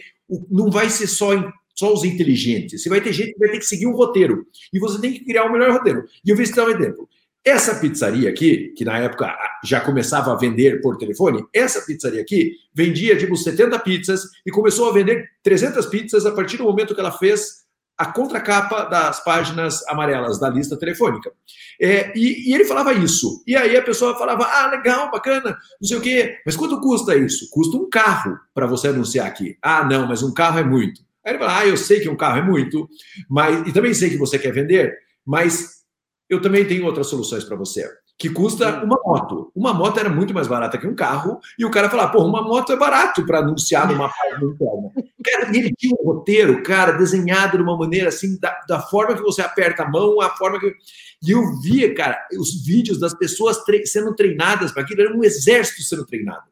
[0.49, 1.33] Não vai ser só
[1.79, 2.83] só os inteligentes.
[2.83, 4.45] Você vai ter gente que vai ter que seguir um roteiro.
[4.73, 6.03] E você tem que criar o um melhor roteiro.
[6.25, 7.07] E eu vou citar um exemplo.
[7.43, 12.51] Essa pizzaria aqui, que na época já começava a vender por telefone, essa pizzaria aqui
[12.73, 16.99] vendia tipo 70 pizzas e começou a vender 300 pizzas a partir do momento que
[16.99, 17.63] ela fez
[17.99, 21.33] a contracapa das páginas amarelas da lista telefônica.
[21.81, 23.43] É, e, e, ele falava isso.
[23.45, 26.37] E aí a pessoa falava: ah, legal, bacana, não sei o quê.
[26.45, 27.49] Mas quanto custa isso?
[27.51, 29.57] Custa um carro para você anunciar aqui.
[29.61, 31.01] Ah, não, mas um carro é muito.
[31.25, 32.87] Aí ele fala: ah, eu sei que um carro é muito,
[33.29, 35.79] mas e também sei que você quer vender, mas
[36.29, 37.85] eu também tenho outras soluções para você.
[38.19, 39.49] Que custa uma moto.
[39.55, 42.41] Uma moto era muito mais barata que um carro, e o cara falava, pô, uma
[42.41, 44.91] moto é barato para anunciar numa página interna.
[45.23, 49.21] Cara, ele tinha um roteiro, cara, desenhado de uma maneira assim, da, da forma que
[49.21, 50.75] você aperta a mão, a forma que.
[51.23, 55.23] E eu via, cara, os vídeos das pessoas tre sendo treinadas para aquilo, era um
[55.23, 56.43] exército sendo treinado.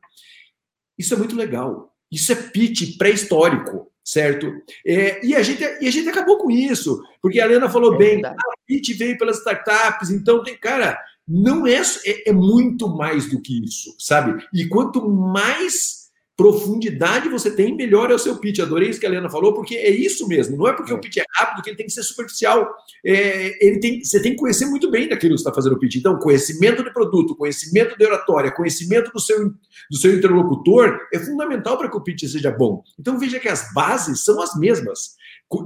[0.97, 1.93] Isso é muito legal.
[2.09, 4.49] Isso é pitch pré-histórico certo?
[4.85, 7.97] É, e, a gente, e a gente acabou com isso, porque a Helena falou é
[7.97, 8.33] bem, a
[8.65, 10.97] PIT veio pelas startups, então tem, cara,
[11.27, 14.41] não é, é, é muito mais do que isso, sabe?
[14.53, 15.97] E quanto mais
[16.37, 18.59] profundidade você tem, melhor é o seu pitch.
[18.59, 20.55] Adorei isso que a Helena falou, porque é isso mesmo.
[20.55, 22.71] Não é porque o pitch é rápido que ele tem que ser superficial.
[23.03, 25.79] É, ele tem, você tem que conhecer muito bem daquilo que você está fazendo o
[25.79, 25.95] pitch.
[25.95, 29.49] Então, conhecimento de produto, conhecimento de oratória, conhecimento do seu,
[29.89, 32.83] do seu interlocutor é fundamental para que o pitch seja bom.
[32.99, 35.15] Então, veja que as bases são as mesmas,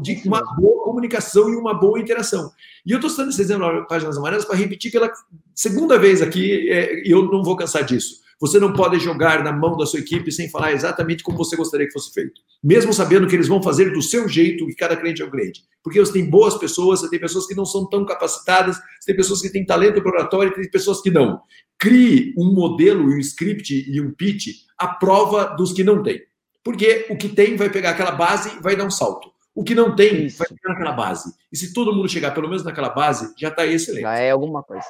[0.01, 2.51] de uma boa comunicação e uma boa interação.
[2.85, 5.11] E eu estou citando esse exemplo Páginas Amarelas para repetir pela
[5.55, 8.21] segunda vez aqui, é, e eu não vou cansar disso.
[8.41, 11.85] Você não pode jogar na mão da sua equipe sem falar exatamente como você gostaria
[11.85, 12.41] que fosse feito.
[12.63, 15.63] Mesmo sabendo que eles vão fazer do seu jeito e cada cliente é um cliente.
[15.83, 19.15] Porque você tem boas pessoas, você tem pessoas que não são tão capacitadas, você tem
[19.15, 21.39] pessoas que têm talento oratório e tem pessoas que não.
[21.77, 26.19] Crie um modelo, um script e um pitch à prova dos que não têm.
[26.63, 29.29] Porque o que tem vai pegar aquela base e vai dar um salto.
[29.53, 30.37] O que não tem Isso.
[30.37, 31.33] vai pegar naquela base.
[31.51, 34.03] E se todo mundo chegar pelo menos naquela base, já está excelente.
[34.03, 34.85] Já é alguma coisa.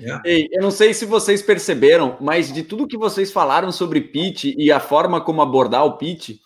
[0.00, 0.30] É.
[0.30, 4.44] Ei, eu não sei se vocês perceberam, mas de tudo que vocês falaram sobre pitch
[4.56, 6.38] e a forma como abordar o pitch,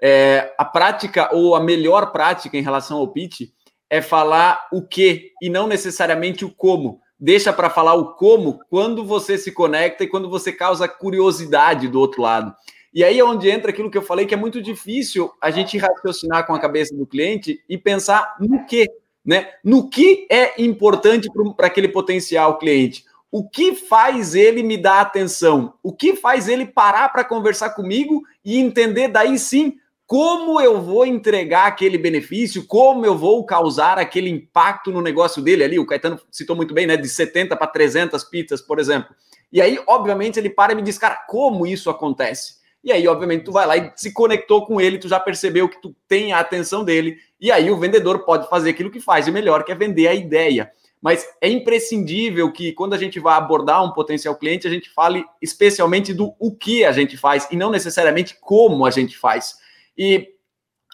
[0.00, 3.42] é, a prática ou a melhor prática em relação ao pitch
[3.90, 7.00] é falar o que e não necessariamente o como.
[7.18, 11.98] Deixa para falar o como quando você se conecta e quando você causa curiosidade do
[11.98, 12.54] outro lado.
[12.96, 15.76] E aí é onde entra aquilo que eu falei, que é muito difícil a gente
[15.76, 18.86] raciocinar com a cabeça do cliente e pensar no que
[19.22, 19.50] né?
[19.62, 23.04] No que é importante para aquele potencial cliente?
[23.30, 25.74] O que faz ele me dar atenção?
[25.82, 29.74] O que faz ele parar para conversar comigo e entender daí sim
[30.06, 35.64] como eu vou entregar aquele benefício, como eu vou causar aquele impacto no negócio dele
[35.64, 35.78] ali.
[35.78, 36.96] O Caetano citou muito bem, né?
[36.96, 39.14] De 70 para 300 pizzas, por exemplo.
[39.52, 42.64] E aí, obviamente, ele para e me diz, cara, como isso acontece?
[42.86, 45.82] E aí, obviamente, tu vai lá e se conectou com ele, tu já percebeu que
[45.82, 49.32] tu tem a atenção dele, e aí o vendedor pode fazer aquilo que faz de
[49.32, 50.70] melhor, que é vender a ideia.
[51.02, 55.24] Mas é imprescindível que quando a gente vai abordar um potencial cliente, a gente fale
[55.42, 59.56] especialmente do o que a gente faz e não necessariamente como a gente faz.
[59.98, 60.28] E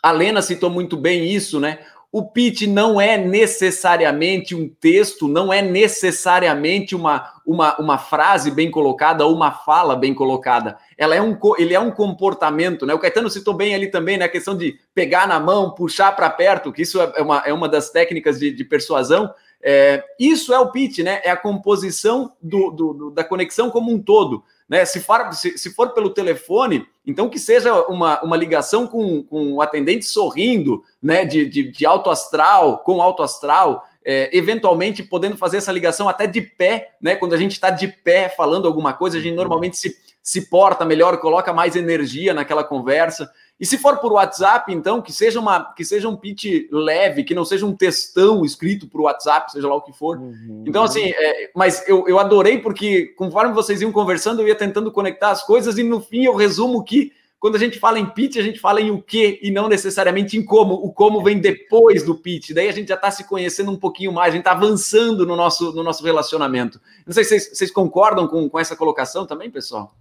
[0.02, 1.80] a Lena citou muito bem isso, né?
[2.10, 8.70] O pitch não é necessariamente um texto, não é necessariamente uma, uma, uma frase bem
[8.70, 10.78] colocada ou uma fala bem colocada.
[10.96, 12.94] Ela é um, ele é um comportamento, né?
[12.94, 14.24] O Caetano citou bem ali também, né?
[14.24, 17.68] A questão de pegar na mão, puxar para perto, que isso é uma, é uma
[17.68, 19.32] das técnicas de, de persuasão.
[19.62, 21.20] É, isso é o pitch, né?
[21.24, 24.42] É a composição do, do, do, da conexão como um todo.
[24.68, 24.84] Né?
[24.84, 29.54] Se, for, se, se, for pelo telefone, então que seja uma, uma ligação com, com
[29.54, 31.24] o atendente sorrindo, né?
[31.24, 36.26] De, de, de alto astral, com alto astral, é, eventualmente podendo fazer essa ligação até
[36.26, 37.16] de pé, né?
[37.16, 40.84] Quando a gente está de pé falando alguma coisa, a gente normalmente se, se porta
[40.84, 43.30] melhor, coloca mais energia naquela conversa.
[43.60, 47.34] E se for por WhatsApp, então, que seja, uma, que seja um pitch leve, que
[47.34, 50.18] não seja um textão escrito por WhatsApp, seja lá o que for.
[50.18, 50.64] Uhum.
[50.66, 54.90] Então, assim, é, mas eu, eu adorei porque, conforme vocês iam conversando, eu ia tentando
[54.90, 58.36] conectar as coisas e no fim eu resumo que quando a gente fala em pitch,
[58.36, 60.74] a gente fala em o que e não necessariamente em como.
[60.74, 62.52] O como vem depois do pitch.
[62.52, 65.34] Daí a gente já está se conhecendo um pouquinho mais, a gente está avançando no
[65.34, 66.80] nosso, no nosso relacionamento.
[67.04, 69.92] Não sei se vocês, vocês concordam com, com essa colocação também, pessoal?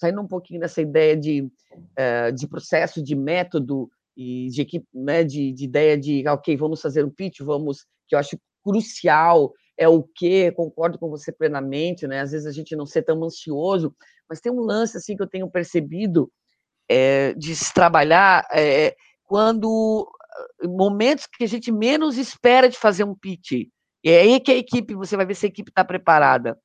[0.00, 5.22] saindo um pouquinho dessa ideia de, uh, de processo, de método e de equipe, né,
[5.22, 9.86] de, de, ideia de, ok, vamos fazer um pitch, vamos, que eu acho crucial, é
[9.88, 13.94] o que, concordo com você plenamente, né, às vezes a gente não ser tão ansioso,
[14.28, 16.32] mas tem um lance, assim, que eu tenho percebido
[16.90, 20.10] é, de se trabalhar é, quando
[20.64, 23.52] momentos que a gente menos espera de fazer um pitch,
[24.02, 26.58] e é aí que a equipe, você vai ver se a equipe está preparada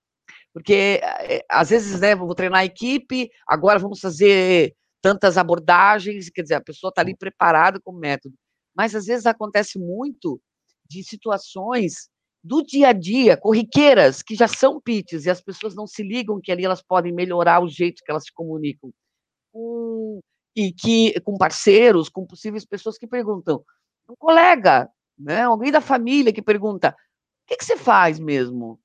[0.55, 6.43] porque eh, às vezes, né, vou treinar a equipe, agora vamos fazer tantas abordagens, quer
[6.43, 8.34] dizer, a pessoa está ali preparada com o método.
[8.73, 10.41] Mas às vezes acontece muito
[10.89, 12.09] de situações
[12.41, 16.39] do dia a dia, corriqueiras, que já são pitches, e as pessoas não se ligam
[16.41, 18.93] que ali elas podem melhorar o jeito que elas se comunicam.
[19.56, 20.20] Com,
[20.53, 23.64] e que com parceiros, com possíveis pessoas que perguntam,
[24.10, 28.78] um colega, né, alguém da família que pergunta, o que, que você faz mesmo?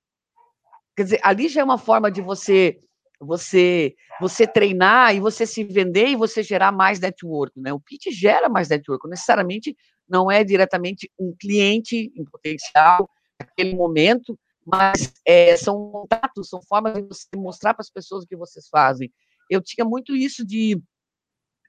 [0.97, 2.81] Quer dizer, ali já é uma forma de você
[3.19, 7.73] você você treinar e você se vender e você gerar mais network, né?
[7.73, 9.77] O pitch gera mais network, necessariamente
[10.09, 13.11] não é diretamente um cliente em potencial
[13.41, 18.27] naquele momento, mas é, são contatos, são formas de você mostrar para as pessoas o
[18.29, 19.13] que vocês fazem.
[19.51, 20.81] Eu tinha muito isso de,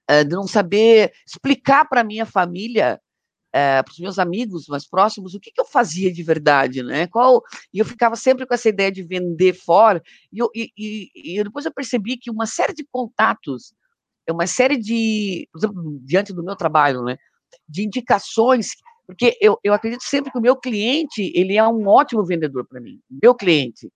[0.08, 3.02] eh, de não saber explicar para minha família
[3.54, 7.08] é, para os meus amigos mais próximos o que, que, eu fazia de verdade, né?
[7.08, 10.02] Qual e eu ficava sempre com essa ideia de vender fora
[10.32, 13.74] e, e, e, e depois eu percebi que uma série de contatos,
[14.30, 17.18] uma série de, exemplo, diante do meu trabalho, né?
[17.68, 18.70] De indicações,
[19.06, 22.80] porque eu, eu acredito sempre que o meu cliente ele é um ótimo vendedor para
[22.80, 23.92] mim, meu cliente.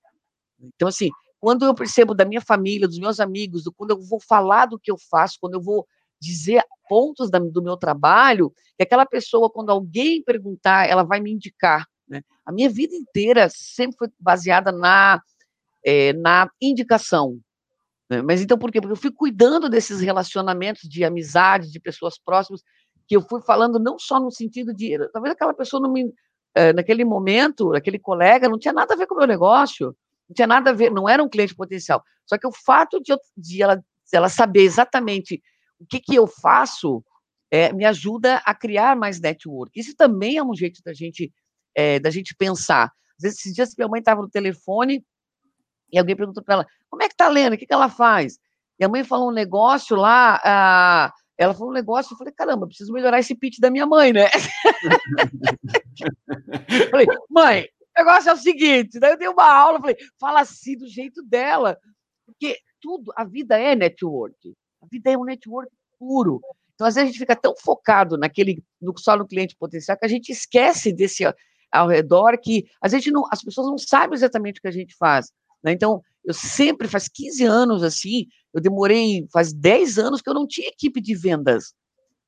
[0.76, 1.10] Então assim,
[1.40, 4.80] quando eu percebo da minha família, dos meus amigos, do, quando eu vou falar do
[4.80, 5.86] que eu faço, quando eu vou
[6.20, 11.32] dizer pontos da, do meu trabalho, que aquela pessoa, quando alguém perguntar, ela vai me
[11.32, 11.86] indicar.
[12.08, 12.22] Né?
[12.46, 15.22] A minha vida inteira sempre foi baseada na,
[15.86, 17.40] é, na indicação.
[18.10, 18.22] Né?
[18.22, 18.80] Mas então por quê?
[18.80, 22.62] Porque eu fui cuidando desses relacionamentos de amizade, de pessoas próximas,
[23.08, 24.98] que eu fui falando não só no sentido de.
[25.12, 26.12] Talvez aquela pessoa não me.
[26.58, 29.94] É, naquele momento, aquele colega, não tinha nada a ver com o meu negócio,
[30.28, 32.04] não tinha nada a ver, não era um cliente potencial.
[32.26, 35.42] Só que o fato de, eu, de ela, de ela saber exatamente
[35.80, 37.04] o que, que eu faço
[37.52, 39.80] é, me ajuda a criar mais network.
[39.80, 41.32] Isso também é um jeito da gente,
[41.76, 42.92] é, da gente pensar.
[43.18, 45.06] Às vezes, esses dias, minha mãe estava no telefone
[45.92, 47.54] e alguém perguntou para ela, como é que tá lendo?
[47.54, 48.38] O que, que ela faz?
[48.80, 52.92] E a mãe falou um negócio lá, ela falou um negócio, eu falei, caramba, preciso
[52.92, 54.28] melhorar esse pitch da minha mãe, né?
[56.92, 60.78] falei, mãe, o negócio é o seguinte, daí eu dei uma aula, falei, fala assim
[60.78, 61.78] do jeito dela,
[62.26, 64.54] porque tudo, a vida é network.
[64.82, 66.42] A vida é um network puro.
[66.74, 70.06] Então, às vezes, a gente fica tão focado naquele, no, só no cliente potencial, que
[70.06, 71.24] a gente esquece desse
[71.72, 74.96] ao redor, que às vezes não, as pessoas não sabem exatamente o que a gente
[74.96, 75.32] faz.
[75.64, 75.72] Né?
[75.72, 80.48] Então, eu sempre, faz 15 anos assim, eu demorei, faz 10 anos que eu não
[80.48, 81.74] tinha equipe de vendas.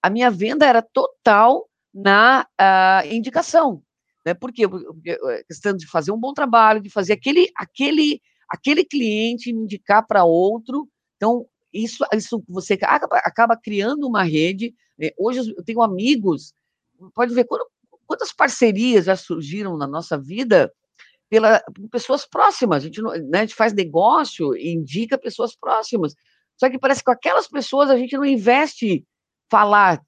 [0.01, 3.81] A minha venda era total na uh, indicação.
[4.27, 4.33] Né?
[4.33, 4.67] Por quê?
[4.67, 10.05] Porque, eh, questão de fazer um bom trabalho, de fazer aquele, aquele, aquele cliente indicar
[10.05, 10.85] para outro.
[11.15, 14.75] Então, isso, isso você acaba, acaba criando uma rede.
[14.99, 15.11] Né?
[15.17, 16.53] Hoje eu tenho amigos,
[17.15, 17.65] pode ver quando,
[18.05, 20.73] quantas parcerias já surgiram na nossa vida
[21.29, 22.83] pela pessoas próximas.
[22.83, 26.13] A gente, não, né, a gente faz negócio e indica pessoas próximas.
[26.57, 29.05] Só que parece que com aquelas pessoas a gente não investe
[29.49, 30.01] falar,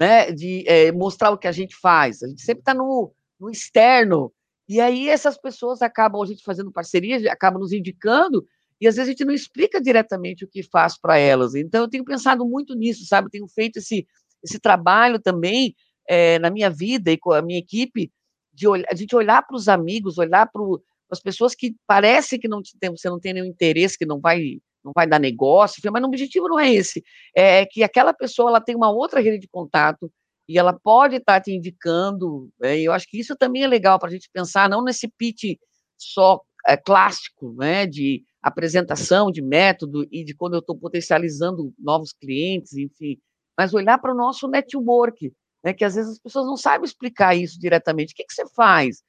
[0.00, 2.22] né, de é, mostrar o que a gente faz.
[2.22, 4.32] A gente sempre está no, no externo.
[4.68, 8.46] E aí essas pessoas acabam a gente fazendo parcerias, acabam nos indicando
[8.80, 11.54] e às vezes a gente não explica diretamente o que faz para elas.
[11.54, 13.26] Então, eu tenho pensado muito nisso, sabe?
[13.26, 14.06] Eu tenho feito esse,
[14.42, 15.74] esse trabalho também
[16.08, 18.12] é, na minha vida e com a minha equipe,
[18.52, 20.62] de olhar, a gente olhar para os amigos, olhar para
[21.10, 24.58] as pessoas que parece que não tem, você não tem nenhum interesse, que não vai
[24.84, 27.02] não vai dar negócio, mas o objetivo não é esse.
[27.34, 30.08] É que aquela pessoa ela tem uma outra rede de contato,
[30.48, 33.98] e ela pode estar tá te indicando, né, eu acho que isso também é legal
[33.98, 35.58] para a gente pensar, não nesse pitch
[35.98, 42.12] só é, clássico, né, de apresentação, de método e de quando eu estou potencializando novos
[42.12, 43.18] clientes, enfim,
[43.56, 45.32] mas olhar para o nosso network,
[45.64, 48.12] né, que às vezes as pessoas não sabem explicar isso diretamente.
[48.12, 48.98] O que, que você faz?
[48.98, 49.02] O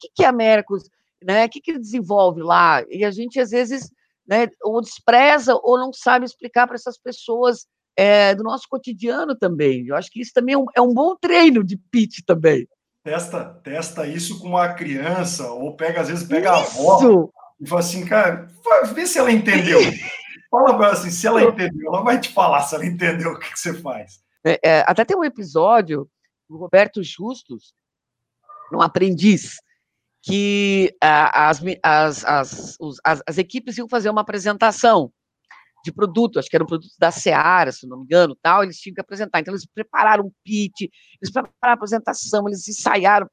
[0.00, 0.84] que, que é a Mercos?
[1.22, 1.46] Né?
[1.46, 2.84] O que, que desenvolve lá?
[2.88, 3.90] E a gente, às vezes,
[4.26, 7.66] né, ou despreza ou não sabe explicar para essas pessoas
[7.96, 9.86] é, do nosso cotidiano também.
[9.86, 12.68] Eu acho que isso também é um, é um bom treino de pitch também.
[13.02, 16.90] Testa, testa isso com uma criança, ou pega, às vezes, pega isso.
[16.90, 17.28] a avó
[17.60, 18.48] e fala assim, cara,
[18.92, 19.78] vê se ela entendeu.
[20.50, 23.38] Fala para ela assim, se ela entendeu, ela vai te falar se ela entendeu o
[23.40, 24.20] que, que você faz.
[24.46, 26.08] É, é, até tem um episódio
[26.48, 27.74] do Roberto Justus,
[28.72, 29.56] um aprendiz,
[30.22, 35.12] que as, as, as, as, as equipes iam fazer uma apresentação
[35.84, 38.78] de produto, acho que era um produto da Seara, se não me engano, tal, eles
[38.78, 39.40] tinham que apresentar.
[39.40, 43.28] Então, eles prepararam um pitch, eles prepararam a apresentação, eles ensaiaram,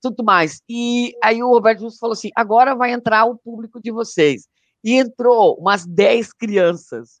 [0.00, 0.62] tudo mais.
[0.68, 4.48] E aí o Roberto Justo falou assim: agora vai entrar o público de vocês.
[4.82, 7.20] E entrou umas 10 crianças.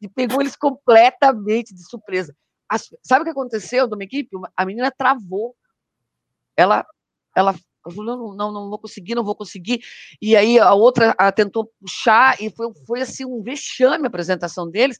[0.00, 2.34] E pegou eles completamente de surpresa.
[2.68, 4.30] As, sabe o que aconteceu de uma equipe?
[4.56, 5.56] A menina travou.
[6.56, 6.86] Ela,
[7.36, 7.54] ela
[7.86, 9.80] não, não, não vou conseguir, não vou conseguir.
[10.20, 14.70] E aí a outra a tentou puxar e foi, foi assim um vexame a apresentação
[14.70, 14.98] deles,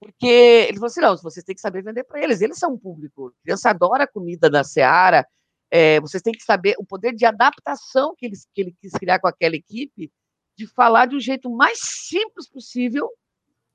[0.00, 2.78] porque ele falou assim, não, vocês têm que saber vender para eles, eles são um
[2.78, 3.28] público.
[3.28, 5.26] A criança adora a comida da Seara,
[5.70, 9.18] é, vocês têm que saber o poder de adaptação que, eles, que ele quis criar
[9.18, 10.10] com aquela equipe,
[10.56, 13.08] de falar de um jeito mais simples possível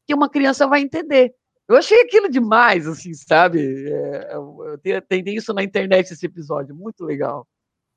[0.05, 1.33] que uma criança vai entender.
[1.67, 3.89] Eu achei aquilo demais, assim, sabe?
[3.91, 7.45] É, eu tenho, isso na internet, esse episódio, muito legal.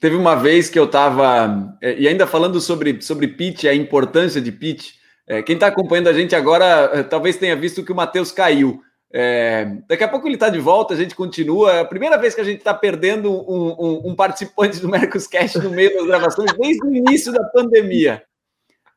[0.00, 4.40] Teve uma vez que eu estava, é, e ainda falando sobre, sobre pitch, a importância
[4.40, 4.94] de pitch,
[5.26, 8.80] é, quem está acompanhando a gente agora é, talvez tenha visto que o Matheus caiu.
[9.12, 11.72] É, daqui a pouco ele está de volta, a gente continua.
[11.74, 15.58] É a primeira vez que a gente está perdendo um, um, um, participante do Mercoscast
[15.58, 18.24] no meio das gravações, desde o início da pandemia.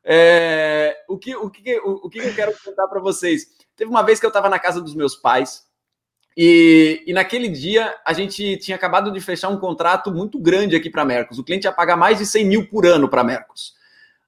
[0.02, 3.46] É, o, que, o, que, o, o que eu quero contar para vocês?
[3.76, 5.62] Teve uma vez que eu estava na casa dos meus pais
[6.36, 10.90] e, e, naquele dia a gente tinha acabado de fechar um contrato muito grande aqui
[10.90, 11.38] para a Mercos.
[11.38, 13.74] O cliente ia pagar mais de 100 mil por ano para a Mercos.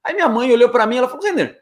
[0.03, 1.61] Aí minha mãe olhou para mim e ela falou: Zender,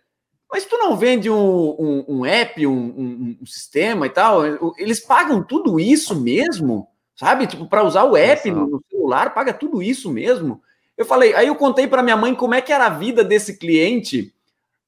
[0.52, 1.36] mas tu não vende um,
[1.80, 4.46] um, um app, um, um, sistema e tal?
[4.78, 6.88] Eles pagam tudo isso mesmo?
[7.16, 7.48] Sabe?
[7.48, 10.62] Tipo, para usar o app no, no celular, paga tudo isso mesmo?
[10.98, 13.58] Eu falei, aí eu contei para minha mãe como é que era a vida desse
[13.58, 14.34] cliente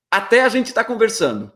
[0.10, 1.52] até a gente estar tá conversando.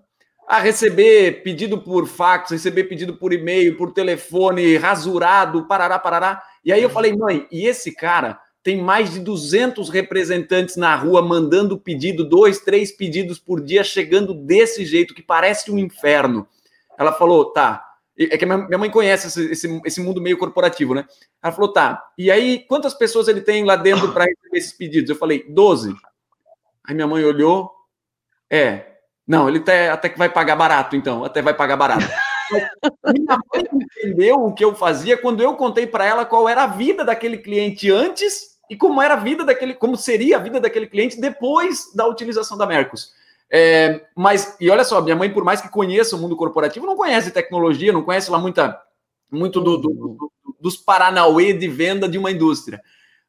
[0.48, 6.44] A receber pedido por fax, receber pedido por e-mail, por telefone, rasurado, parará, parará.
[6.64, 11.22] E aí eu falei, mãe, e esse cara tem mais de 200 representantes na rua
[11.22, 16.48] mandando pedido, dois, três pedidos por dia, chegando desse jeito, que parece um inferno.
[16.98, 17.84] Ela falou, tá,
[18.18, 21.08] é que minha mãe conhece esse, esse, esse, mundo meio corporativo, né?
[21.42, 22.04] Ela falou, tá.
[22.18, 25.10] E aí, quantas pessoas ele tem lá dentro para receber esses pedidos?
[25.10, 25.96] Eu falei, 12.
[26.84, 27.72] Aí minha mãe olhou,
[28.50, 28.91] é.
[29.32, 32.06] Não, ele até, até que vai pagar barato, então, até vai pagar barato.
[33.16, 36.68] minha mãe entendeu o que eu fazia quando eu contei para ela qual era a
[36.68, 40.86] vida daquele cliente antes e como era a vida daquele, como seria a vida daquele
[40.86, 43.14] cliente depois da utilização da Mercos.
[43.50, 46.98] É, mas, e olha só, minha mãe, por mais que conheça o mundo corporativo, não
[46.98, 48.82] conhece tecnologia, não conhece lá muita,
[49.32, 52.82] muito do, do, do, dos paranauê de venda de uma indústria.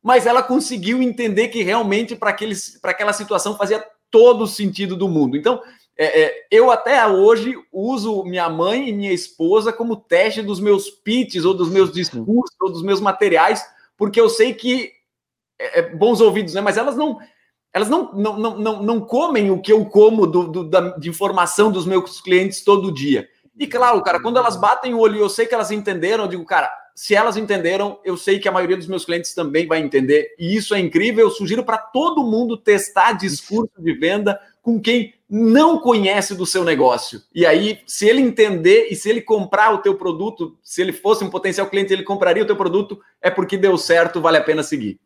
[0.03, 5.37] Mas ela conseguiu entender que realmente para aquela situação fazia todo o sentido do mundo.
[5.37, 5.63] Então,
[5.97, 10.91] é, é, eu até hoje uso minha mãe e minha esposa como teste dos meus
[10.91, 13.65] pitches, ou dos meus discursos, ou dos meus materiais,
[13.97, 14.91] porque eu sei que
[15.59, 16.61] é, é bons ouvidos, né?
[16.61, 17.19] Mas elas não
[17.75, 21.73] elas não, não, não, não, comem o que eu como do, do, da, de informação
[21.73, 23.27] dos meus clientes todo dia.
[23.59, 26.45] E claro, cara, quando elas batem o olho eu sei que elas entenderam, eu digo,
[26.45, 30.35] cara, se elas entenderam, eu sei que a maioria dos meus clientes também vai entender.
[30.39, 31.27] E isso é incrível.
[31.27, 36.63] Eu sugiro para todo mundo testar discurso de venda com quem não conhece do seu
[36.63, 37.23] negócio.
[37.35, 41.25] E aí, se ele entender e se ele comprar o teu produto, se ele fosse
[41.25, 44.63] um potencial cliente, ele compraria o teu produto, é porque deu certo, vale a pena
[44.63, 45.01] seguir.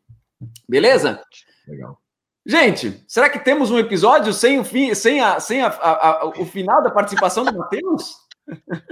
[0.68, 1.22] Beleza?
[1.68, 1.96] Legal.
[2.44, 6.26] Gente, será que temos um episódio sem o fim, sem, a, sem a, a, a
[6.26, 8.16] o final da participação do Matheus?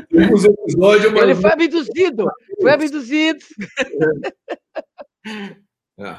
[0.09, 1.23] Temos um episódio, mas...
[1.25, 2.31] Ele foi abduzido,
[2.61, 3.45] foi abduzido.
[5.99, 6.17] É.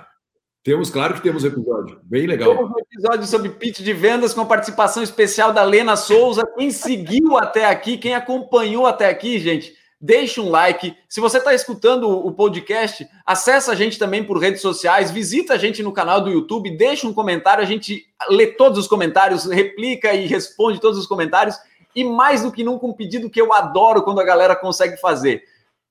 [0.65, 2.55] Temos, claro que temos episódio, bem legal.
[2.55, 6.43] Temos um episódio sobre pitch de vendas com a participação especial da Lena Souza.
[6.57, 10.97] Quem seguiu até aqui, quem acompanhou até aqui, gente, deixe um like.
[11.07, 15.57] Se você está escutando o podcast, acessa a gente também por redes sociais, visita a
[15.59, 20.15] gente no canal do YouTube, deixa um comentário, a gente lê todos os comentários, replica
[20.15, 21.55] e responde todos os comentários.
[21.95, 25.43] E mais do que nunca, um pedido que eu adoro quando a galera consegue fazer.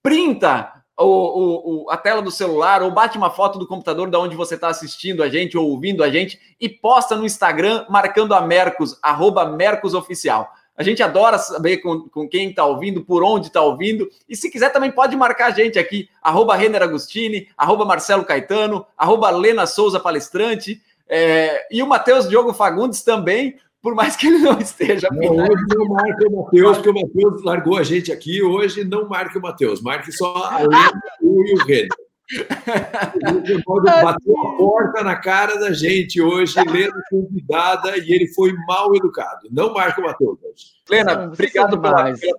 [0.03, 4.37] Printa o, o, a tela do celular ou bate uma foto do computador da onde
[4.37, 8.41] você está assistindo a gente ou ouvindo a gente e posta no Instagram marcando a
[8.41, 10.49] Mercos, arroba Mercos Oficial.
[10.77, 14.09] A gente adora saber com, com quem está ouvindo, por onde está ouvindo.
[14.29, 18.85] E se quiser, também pode marcar a gente aqui, arroba Renner Agostini, arroba Marcelo Caetano,
[18.99, 20.83] arroba Lena Souza Palestrante.
[21.09, 25.09] É, e o Matheus Diogo Fagundes também, por mais que ele não esteja.
[25.13, 28.43] Não, hoje não marca o Matheus, porque o Matheus largou a gente aqui.
[28.43, 31.89] Hoje não marque o Matheus, marque só a Lena e o Renner.
[34.03, 39.49] bateu a porta na cara da gente hoje, Lena convidada, e ele foi mal educado.
[39.51, 40.39] Não marca o Matheus.
[40.89, 42.39] Lena, obrigado pela, pela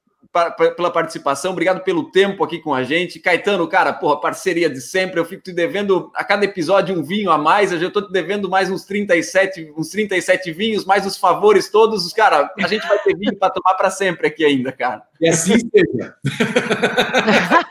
[0.91, 3.19] participação, obrigado pelo tempo aqui com a gente.
[3.19, 5.19] Caetano, cara, porra, parceria de sempre.
[5.19, 7.71] Eu fico te devendo a cada episódio um vinho a mais.
[7.71, 12.11] Eu já estou te devendo mais uns 37, uns 37 vinhos, mais os favores todos.
[12.13, 15.03] Cara, a gente vai ter vinho para tomar para sempre aqui ainda, cara.
[15.21, 16.13] E assim seja.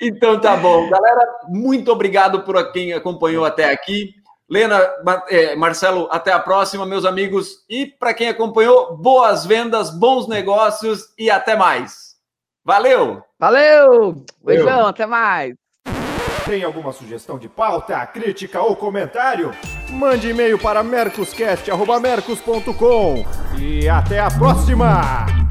[0.00, 0.90] então tá bom.
[0.90, 4.19] Galera, muito obrigado por quem acompanhou até aqui.
[4.50, 4.82] Lena,
[5.28, 7.64] é, Marcelo, até a próxima, meus amigos.
[7.68, 12.16] E para quem acompanhou, boas vendas, bons negócios e até mais.
[12.64, 13.22] Valeu!
[13.38, 14.24] Valeu!
[14.44, 15.54] Beijão, até mais.
[16.44, 19.54] Tem alguma sugestão de pauta, crítica ou comentário?
[19.88, 23.24] Mande e-mail para mercoscast.mercos.com
[23.56, 25.49] e até a próxima!